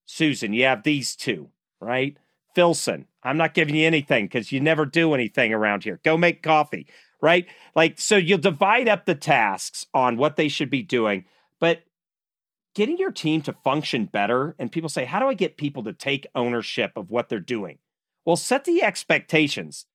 [0.05, 1.49] Susan, you have these two,
[1.79, 2.17] right?
[2.55, 5.99] Philson, I'm not giving you anything because you never do anything around here.
[6.03, 6.87] Go make coffee,
[7.21, 7.47] right?
[7.75, 11.25] Like, so you'll divide up the tasks on what they should be doing,
[11.59, 11.83] but
[12.75, 14.55] getting your team to function better.
[14.59, 17.79] And people say, how do I get people to take ownership of what they're doing?
[18.25, 19.85] Well, set the expectations.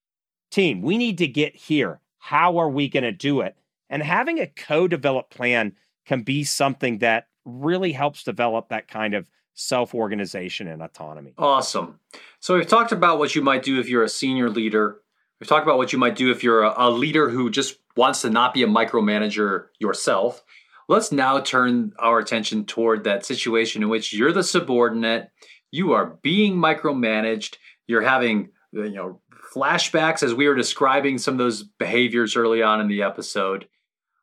[0.51, 2.01] Team, we need to get here.
[2.19, 3.57] How are we going to do it?
[3.91, 5.75] And having a co developed plan
[6.07, 9.29] can be something that really helps develop that kind of
[9.59, 11.35] self organization and autonomy.
[11.37, 11.99] Awesome.
[12.41, 15.01] So we've talked about what you might do if you're a senior leader.
[15.41, 18.23] We've talked about what you might do if you're a, a leader who just wants
[18.23, 20.43] to not be a micromanager yourself.
[20.89, 25.31] Let's now turn our attention toward that situation in which you're the subordinate,
[25.71, 27.57] you are being micromanaged,
[27.87, 29.21] you're having you know
[29.55, 33.67] flashbacks as we were describing some of those behaviors early on in the episode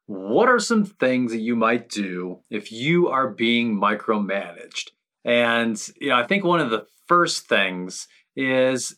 [0.07, 4.91] what are some things that you might do if you are being micromanaged?
[5.25, 8.95] And you know, I think one of the first things is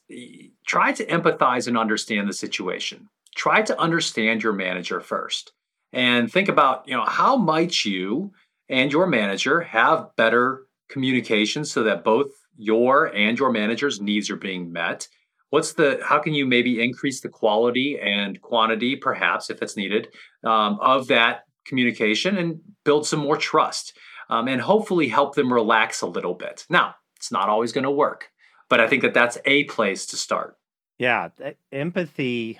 [0.67, 3.07] try to empathize and understand the situation.
[3.35, 5.53] Try to understand your manager first.
[5.93, 8.31] And think about, you know, how might you
[8.69, 14.35] and your manager have better communication so that both your and your manager's needs are
[14.35, 15.07] being met
[15.49, 20.07] what's the how can you maybe increase the quality and quantity perhaps if it's needed
[20.43, 23.97] um, of that communication and build some more trust
[24.29, 27.91] um, and hopefully help them relax a little bit now it's not always going to
[27.91, 28.29] work
[28.69, 30.57] but i think that that's a place to start
[30.97, 31.29] yeah
[31.71, 32.59] empathy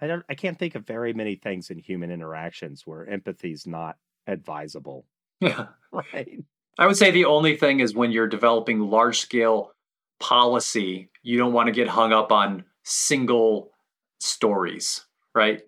[0.00, 3.66] i don't i can't think of very many things in human interactions where empathy is
[3.66, 3.96] not
[4.26, 5.04] advisable
[5.40, 6.44] yeah right
[6.78, 9.74] i would say the only thing is when you're developing large scale
[10.20, 13.70] policy, you don't want to get hung up on single
[14.18, 15.04] stories,
[15.34, 15.62] right?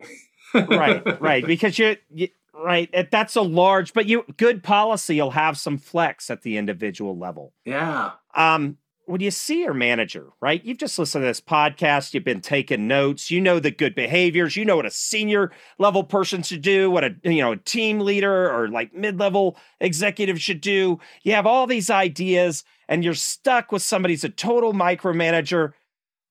[0.55, 1.47] right, right.
[1.47, 2.29] Because you, you
[2.65, 2.91] right?
[3.11, 7.53] That's a large, but you good policy You'll have some flex at the individual level.
[7.65, 8.13] Yeah.
[8.35, 10.63] Um, when you see your manager, right?
[10.65, 14.57] You've just listened to this podcast, you've been taking notes, you know the good behaviors,
[14.57, 18.01] you know what a senior level person should do, what a you know, a team
[18.01, 20.99] leader or like mid-level executive should do.
[21.23, 25.73] You have all these ideas and you're stuck with somebody's a total micromanager.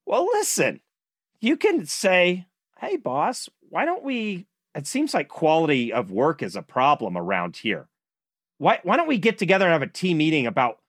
[0.05, 0.81] Well, listen,
[1.39, 2.45] you can say,
[2.79, 7.55] "Hey boss, why don't we it seems like quality of work is a problem around
[7.57, 7.87] here.
[8.57, 10.79] Why why don't we get together and have a team meeting about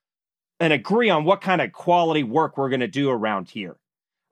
[0.59, 3.77] and agree on what kind of quality work we're going to do around here?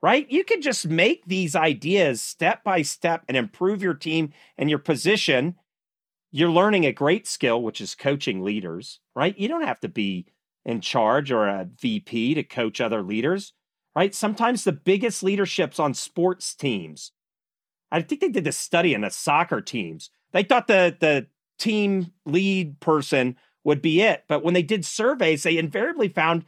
[0.01, 0.29] Right?
[0.29, 4.77] You can just make these ideas step by step and improve your team and your
[4.77, 5.55] position.
[6.31, 9.37] You're learning a great skill, which is coaching leaders, right?
[9.39, 10.27] You don't have to be
[10.65, 13.53] in charge or a VP to coach other leaders,
[13.95, 14.13] right?
[14.13, 17.11] Sometimes the biggest leaderships on sports teams
[17.91, 20.09] I think they did this study in the soccer teams.
[20.31, 21.27] They thought the the
[21.57, 26.45] team lead person would be it, but when they did surveys, they invariably found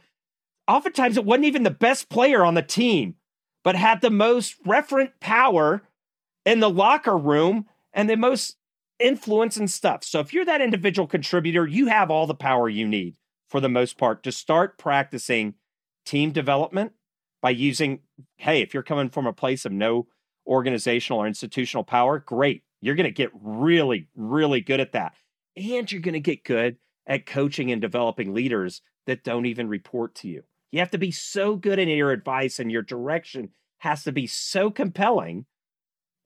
[0.68, 3.16] oftentimes it wasn't even the best player on the team,
[3.64, 5.82] but had the most referent power
[6.44, 8.56] in the locker room and the most
[8.98, 10.04] influence and stuff.
[10.04, 13.16] So if you're that individual contributor, you have all the power you need
[13.48, 15.54] for the most part to start practicing
[16.04, 16.92] team development
[17.40, 18.00] by using
[18.36, 20.06] hey, if you're coming from a place of no
[20.48, 22.62] organizational or institutional power, great.
[22.80, 25.14] You're going to get really, really good at that.
[25.56, 26.76] And you're going to get good
[27.06, 30.42] at coaching and developing leaders that don't even report to you.
[30.70, 34.26] You have to be so good in your advice and your direction has to be
[34.26, 35.46] so compelling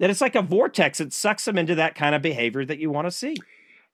[0.00, 1.00] that it's like a vortex.
[1.00, 3.36] It sucks them into that kind of behavior that you want to see.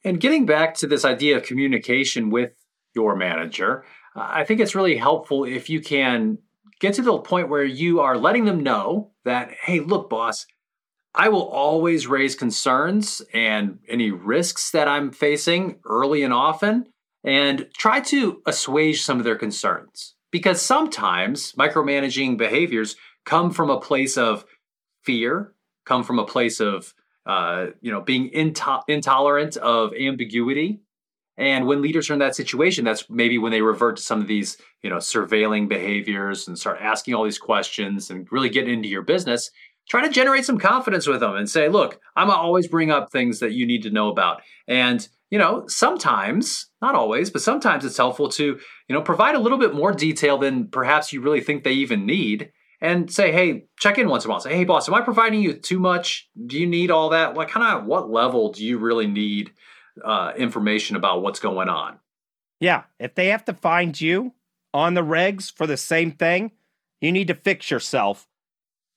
[0.05, 2.53] And getting back to this idea of communication with
[2.95, 3.85] your manager,
[4.17, 6.39] I think it's really helpful if you can
[6.81, 10.47] get to the point where you are letting them know that, hey, look, boss,
[11.15, 16.87] I will always raise concerns and any risks that I'm facing early and often
[17.25, 20.15] and try to assuage some of their concerns.
[20.31, 24.45] Because sometimes micromanaging behaviors come from a place of
[25.03, 25.55] fear,
[25.87, 26.95] come from a place of
[27.27, 30.81] uh, you know being into- intolerant of ambiguity,
[31.39, 34.27] and when leaders are in that situation, that's maybe when they revert to some of
[34.27, 38.89] these, you know, surveilling behaviors and start asking all these questions and really get into
[38.89, 39.51] your business.
[39.89, 43.39] Try to generate some confidence with them and say, look, I'm always bring up things
[43.39, 44.43] that you need to know about.
[44.67, 48.45] And, you know, sometimes, not always, but sometimes it's helpful to,
[48.89, 52.05] you know, provide a little bit more detail than perhaps you really think they even
[52.05, 54.41] need and say, hey, check in once in a while.
[54.41, 56.29] Say, hey, boss, am I providing you too much?
[56.47, 57.35] Do you need all that?
[57.35, 59.53] What kind of what level do you really need
[60.05, 61.99] uh, information about what's going on.
[62.61, 64.33] Yeah, if they have to find you
[64.75, 66.53] on the regs for the same thing,
[67.01, 68.29] you need to fix yourself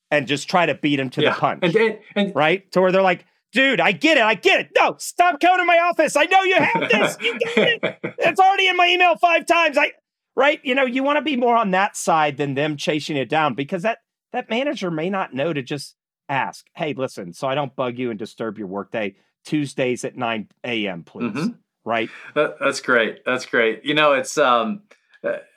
[0.10, 1.34] and just try to beat them to yeah.
[1.34, 1.64] the punch.
[1.64, 2.70] And, and, and, right?
[2.72, 4.24] To where they're like, dude, I get it.
[4.24, 4.70] I get it.
[4.76, 6.16] No, stop coming to my office.
[6.16, 7.18] I know you have this.
[7.22, 7.98] You get it.
[8.20, 9.78] It's already in my email five times.
[9.78, 9.92] I
[10.36, 10.60] right?
[10.64, 13.54] You know, you want to be more on that side than them chasing it down
[13.54, 14.00] because that
[14.32, 15.96] that manager may not know to just
[16.30, 19.16] ask, hey, listen, so I don't bug you and disturb your workday.
[19.46, 21.32] Tuesdays at 9 a.m., please.
[21.32, 21.48] Mm-hmm.
[21.84, 22.10] Right?
[22.36, 23.26] that's great.
[23.26, 23.84] That's great.
[23.84, 24.84] You know, it's um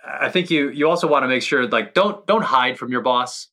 [0.06, 3.00] I think you you also want to make sure like don't don't hide from your
[3.00, 3.48] boss.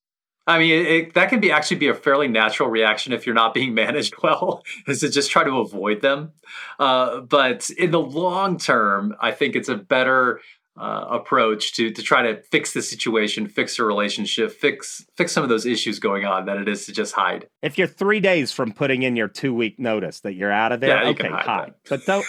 [0.47, 3.35] I mean, it, it, that can be actually be a fairly natural reaction if you're
[3.35, 6.31] not being managed well, is to just try to avoid them.
[6.79, 10.41] Uh, but in the long term, I think it's a better
[10.77, 15.43] uh, approach to to try to fix the situation, fix a relationship, fix fix some
[15.43, 17.47] of those issues going on than it is to just hide.
[17.61, 20.79] If you're three days from putting in your two week notice that you're out of
[20.79, 21.45] there, yeah, okay, hide.
[21.45, 21.73] hide.
[21.89, 22.25] But don't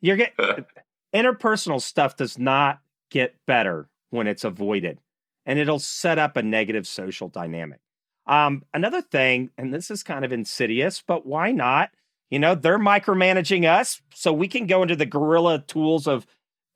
[0.00, 0.34] you're get
[1.14, 2.80] interpersonal stuff does not
[3.10, 4.98] get better when it's avoided,
[5.46, 7.80] and it'll set up a negative social dynamic.
[8.26, 11.90] Um, another thing, and this is kind of insidious, but why not?
[12.30, 16.26] You know, they're micromanaging us, so we can go into the guerrilla tools of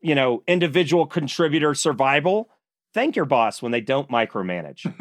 [0.01, 2.49] you know, individual contributor survival,
[2.95, 4.85] thank your boss when they don't micromanage.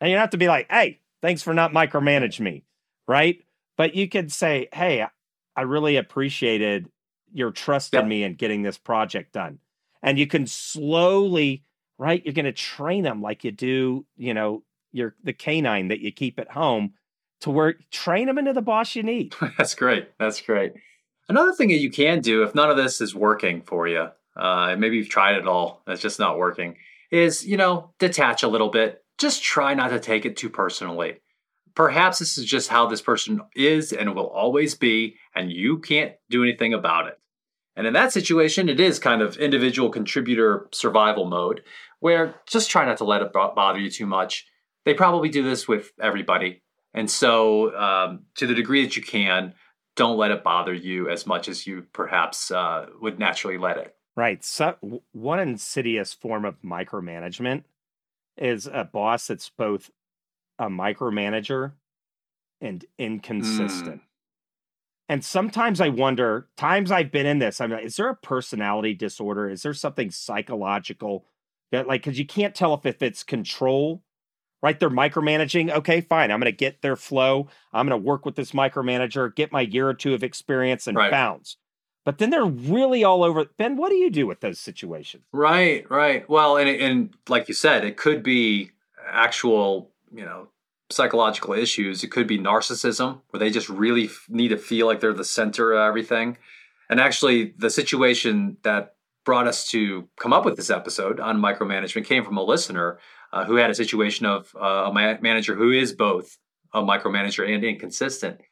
[0.00, 2.64] and you don't have to be like, hey, thanks for not micromanage me.
[3.08, 3.42] Right.
[3.76, 5.06] But you could say, hey,
[5.54, 6.90] I really appreciated
[7.32, 8.02] your trust yep.
[8.02, 9.58] in me and getting this project done.
[10.02, 11.64] And you can slowly,
[11.98, 12.24] right?
[12.24, 14.62] You're going to train them like you do, you know,
[14.92, 16.94] your the canine that you keep at home
[17.40, 19.34] to where train them into the boss you need.
[19.58, 20.08] That's great.
[20.18, 20.72] That's great.
[21.28, 24.76] Another thing that you can do if none of this is working for you, uh,
[24.78, 26.76] maybe you've tried it all, and it's just not working,
[27.10, 29.02] is, you know, detach a little bit.
[29.18, 31.20] Just try not to take it too personally.
[31.74, 36.12] Perhaps this is just how this person is and will always be, and you can't
[36.30, 37.18] do anything about it.
[37.76, 41.62] And in that situation, it is kind of individual contributor survival mode,
[42.00, 44.46] where just try not to let it bother you too much.
[44.84, 46.62] They probably do this with everybody.
[46.94, 49.54] And so, um, to the degree that you can,
[49.96, 53.95] don't let it bother you as much as you perhaps uh, would naturally let it.
[54.16, 54.42] Right.
[54.42, 57.64] So one insidious form of micromanagement
[58.38, 59.90] is a boss that's both
[60.58, 61.72] a micromanager
[62.60, 64.00] and inconsistent.
[64.00, 64.06] Mm.
[65.08, 68.94] And sometimes I wonder, times I've been in this, I'm like, is there a personality
[68.94, 69.48] disorder?
[69.48, 71.26] Is there something psychological
[71.72, 74.02] that like because you can't tell if, if it's control,
[74.62, 74.78] right?
[74.78, 75.70] They're micromanaging.
[75.70, 76.30] Okay, fine.
[76.30, 77.48] I'm gonna get their flow.
[77.72, 81.10] I'm gonna work with this micromanager, get my year or two of experience and right.
[81.10, 81.56] bounce.
[82.06, 83.46] But then they're really all over.
[83.58, 85.24] Ben, what do you do with those situations?
[85.32, 86.26] Right, right.
[86.30, 88.70] Well, and and like you said, it could be
[89.04, 90.46] actual, you know,
[90.88, 92.04] psychological issues.
[92.04, 95.72] It could be narcissism, where they just really need to feel like they're the center
[95.72, 96.38] of everything.
[96.88, 98.94] And actually, the situation that
[99.24, 103.00] brought us to come up with this episode on micromanagement came from a listener
[103.32, 106.38] uh, who had a situation of uh, a ma- manager who is both
[106.72, 108.42] a micromanager and inconsistent.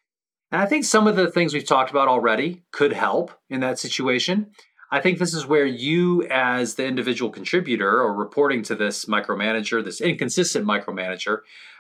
[0.55, 3.76] And I think some of the things we've talked about already could help in that
[3.80, 4.52] situation.
[4.92, 9.84] I think this is where you, as the individual contributor or reporting to this micromanager,
[9.84, 11.38] this inconsistent micromanager,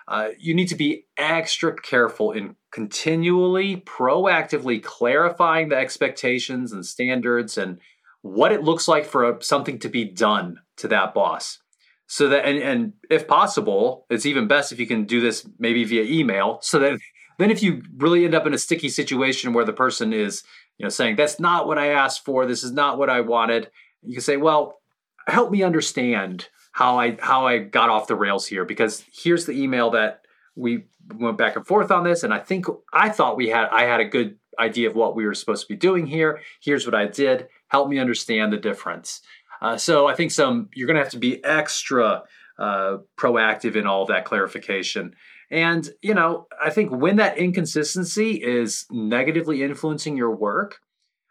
[0.08, 7.56] uh, you need to be extra careful in continually, proactively clarifying the expectations and standards
[7.56, 7.78] and
[8.22, 11.60] what it looks like for a, something to be done to that boss.
[12.08, 15.84] So that, and, and if possible, it's even best if you can do this maybe
[15.84, 16.98] via email so that
[17.38, 20.42] then if you really end up in a sticky situation where the person is,
[20.78, 23.70] you know, saying, that's not what I asked for, this is not what I wanted,
[24.02, 24.80] you can say, well,
[25.26, 29.52] help me understand how I how I got off the rails here because here's the
[29.52, 30.22] email that
[30.56, 33.82] we went back and forth on this and I think I thought we had I
[33.82, 36.40] had a good idea of what we were supposed to be doing here.
[36.60, 37.48] Here's what I did.
[37.68, 39.20] Help me understand the difference.
[39.60, 42.24] Uh, so I think some you're going to have to be extra
[42.58, 45.14] uh, proactive in all that clarification.
[45.54, 50.80] And you know, I think when that inconsistency is negatively influencing your work,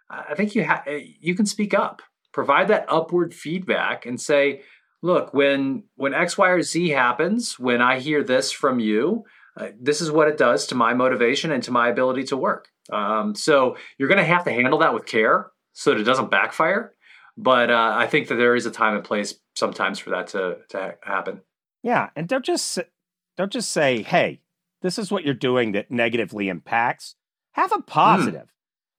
[0.10, 2.02] I think you ha- you can speak up,
[2.32, 4.62] provide that upward feedback, and say,
[5.02, 9.26] look, when when X, Y, or Z happens, when I hear this from you,
[9.60, 12.70] uh, this is what it does to my motivation and to my ability to work.
[12.94, 16.32] Um, so you're going to have to handle that with care so that it doesn't
[16.32, 16.94] backfire.
[17.36, 20.60] But uh, I think that there is a time and place sometimes for that to
[20.70, 21.42] to happen.
[21.84, 22.80] Yeah, and don't just
[23.38, 24.42] don't just say, "Hey,
[24.82, 27.16] this is what you're doing that negatively impacts."
[27.54, 28.48] Have a positive.
[28.48, 28.50] Mm.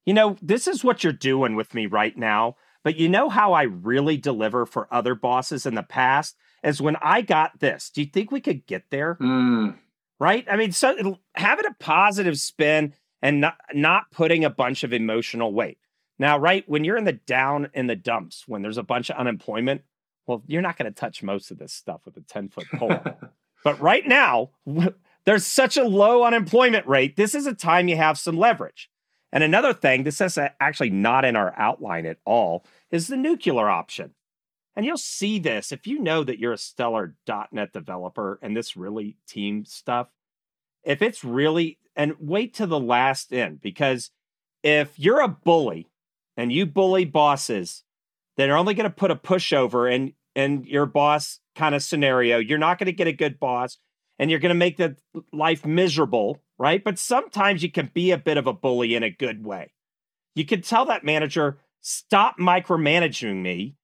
[0.06, 2.56] You know, this is what you're doing with me right now.
[2.84, 6.96] But you know how I really deliver for other bosses in the past is when
[6.96, 7.90] I got this.
[7.90, 9.16] Do you think we could get there?
[9.20, 9.78] Mm.
[10.20, 10.46] Right?
[10.48, 15.52] I mean, so having a positive spin and not not putting a bunch of emotional
[15.52, 15.78] weight.
[16.18, 19.16] Now, right, when you're in the down in the dumps, when there's a bunch of
[19.16, 19.82] unemployment,
[20.26, 22.90] well, you're not going to touch most of this stuff with a 10 foot pole.
[23.64, 24.50] but right now,
[25.24, 27.16] there's such a low unemployment rate.
[27.16, 28.90] This is a time you have some leverage.
[29.32, 33.68] And another thing, this is actually not in our outline at all, is the nuclear
[33.68, 34.12] option.
[34.76, 37.16] And you'll see this if you know that you're a stellar
[37.50, 40.08] .NET developer and this really team stuff.
[40.84, 44.10] If it's really, and wait to the last end, because
[44.62, 45.88] if you're a bully
[46.36, 47.82] and you bully bosses
[48.36, 52.38] that are only going to put a pushover in, in your boss kind of scenario,
[52.38, 53.78] you're not going to get a good boss
[54.18, 54.96] and you're going to make the
[55.32, 56.82] life miserable right?
[56.82, 59.72] But sometimes you can be a bit of a bully in a good way.
[60.34, 63.76] You can tell that manager, stop micromanaging me,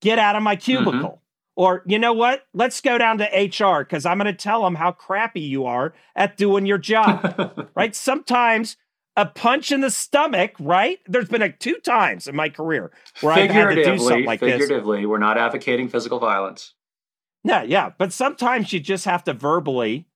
[0.00, 0.64] get out of my mm-hmm.
[0.64, 0.92] cubicle.
[1.00, 1.18] Mm-hmm.
[1.56, 2.42] Or, you know what?
[2.52, 5.94] Let's go down to HR because I'm going to tell them how crappy you are
[6.16, 7.94] at doing your job, right?
[7.94, 8.76] Sometimes
[9.16, 10.98] a punch in the stomach, right?
[11.06, 14.40] There's been a two times in my career where I've had to do something like
[14.40, 14.68] figuratively, this.
[14.68, 16.74] Figuratively, we're not advocating physical violence.
[17.44, 17.92] Yeah, yeah.
[17.96, 20.08] But sometimes you just have to verbally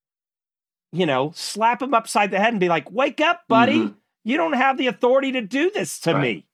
[0.92, 3.78] you know, slap him upside the head and be like, wake up, buddy.
[3.78, 3.92] Mm-hmm.
[4.24, 6.22] You don't have the authority to do this to right.
[6.22, 6.46] me.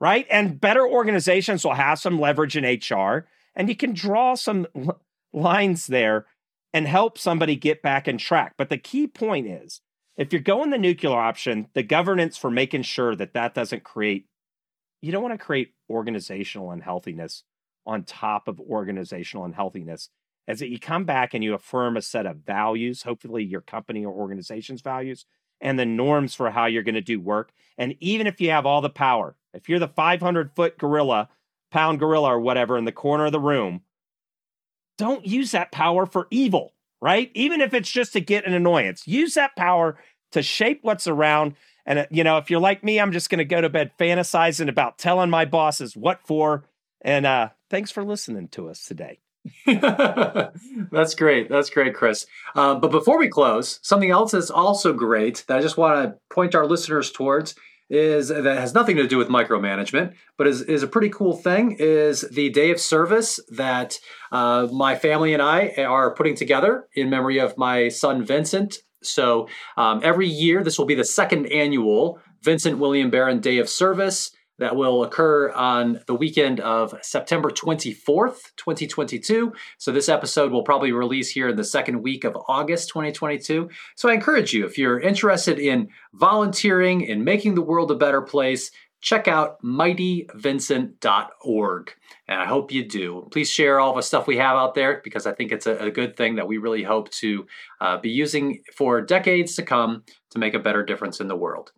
[0.00, 0.26] Right.
[0.30, 5.00] And better organizations will have some leverage in HR and you can draw some l-
[5.32, 6.26] lines there
[6.72, 8.54] and help somebody get back in track.
[8.56, 9.82] But the key point is
[10.16, 14.26] if you're going the nuclear option, the governance for making sure that that doesn't create,
[15.00, 17.44] you don't want to create organizational unhealthiness
[17.86, 20.10] on top of organizational unhealthiness
[20.46, 24.04] is that you come back and you affirm a set of values, hopefully your company
[24.04, 25.24] or organization's values,
[25.60, 27.52] and the norms for how you're going to do work.
[27.78, 31.28] And even if you have all the power, if you're the 500 foot gorilla,
[31.70, 33.82] pound gorilla, or whatever in the corner of the room,
[34.98, 37.30] don't use that power for evil, right?
[37.34, 39.98] Even if it's just to get an annoyance, use that power
[40.32, 41.54] to shape what's around.
[41.86, 43.92] And, uh, you know, if you're like me, I'm just going to go to bed
[43.98, 46.64] fantasizing about telling my bosses what for.
[47.00, 49.18] And uh, thanks for listening to us today.
[49.66, 51.48] that's great.
[51.48, 52.26] That's great, Chris.
[52.54, 56.34] Uh, but before we close, something else that's also great that I just want to
[56.34, 57.54] point our listeners towards
[57.90, 61.76] is that has nothing to do with micromanagement, but is, is a pretty cool thing
[61.78, 63.98] is the day of service that
[64.30, 68.78] uh, my family and I are putting together in memory of my son Vincent.
[69.02, 73.68] So um, every year, this will be the second annual Vincent William Baran Day of
[73.68, 74.30] Service
[74.60, 79.52] that will occur on the weekend of September 24th, 2022.
[79.78, 83.70] So this episode will probably release here in the second week of August 2022.
[83.96, 88.20] So I encourage you, if you're interested in volunteering and making the world a better
[88.20, 91.94] place, check out mightyvincent.org.
[92.28, 93.26] And I hope you do.
[93.30, 95.90] Please share all the stuff we have out there because I think it's a, a
[95.90, 97.46] good thing that we really hope to
[97.80, 101.72] uh, be using for decades to come to make a better difference in the world.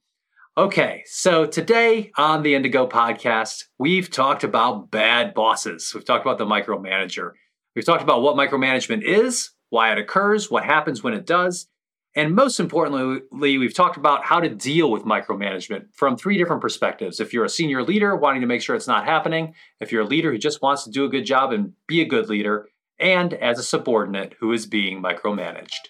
[0.59, 5.92] Okay, so today on the Indigo podcast, we've talked about bad bosses.
[5.94, 7.30] We've talked about the micromanager.
[7.74, 11.68] We've talked about what micromanagement is, why it occurs, what happens when it does,
[12.14, 17.18] and most importantly, we've talked about how to deal with micromanagement from three different perspectives.
[17.18, 20.07] If you're a senior leader wanting to make sure it's not happening, if you're a
[20.07, 23.32] leader who just wants to do a good job and be a good leader, and
[23.32, 25.88] as a subordinate who is being micromanaged.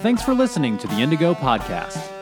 [0.00, 2.21] Thanks for listening to the Indigo Podcast.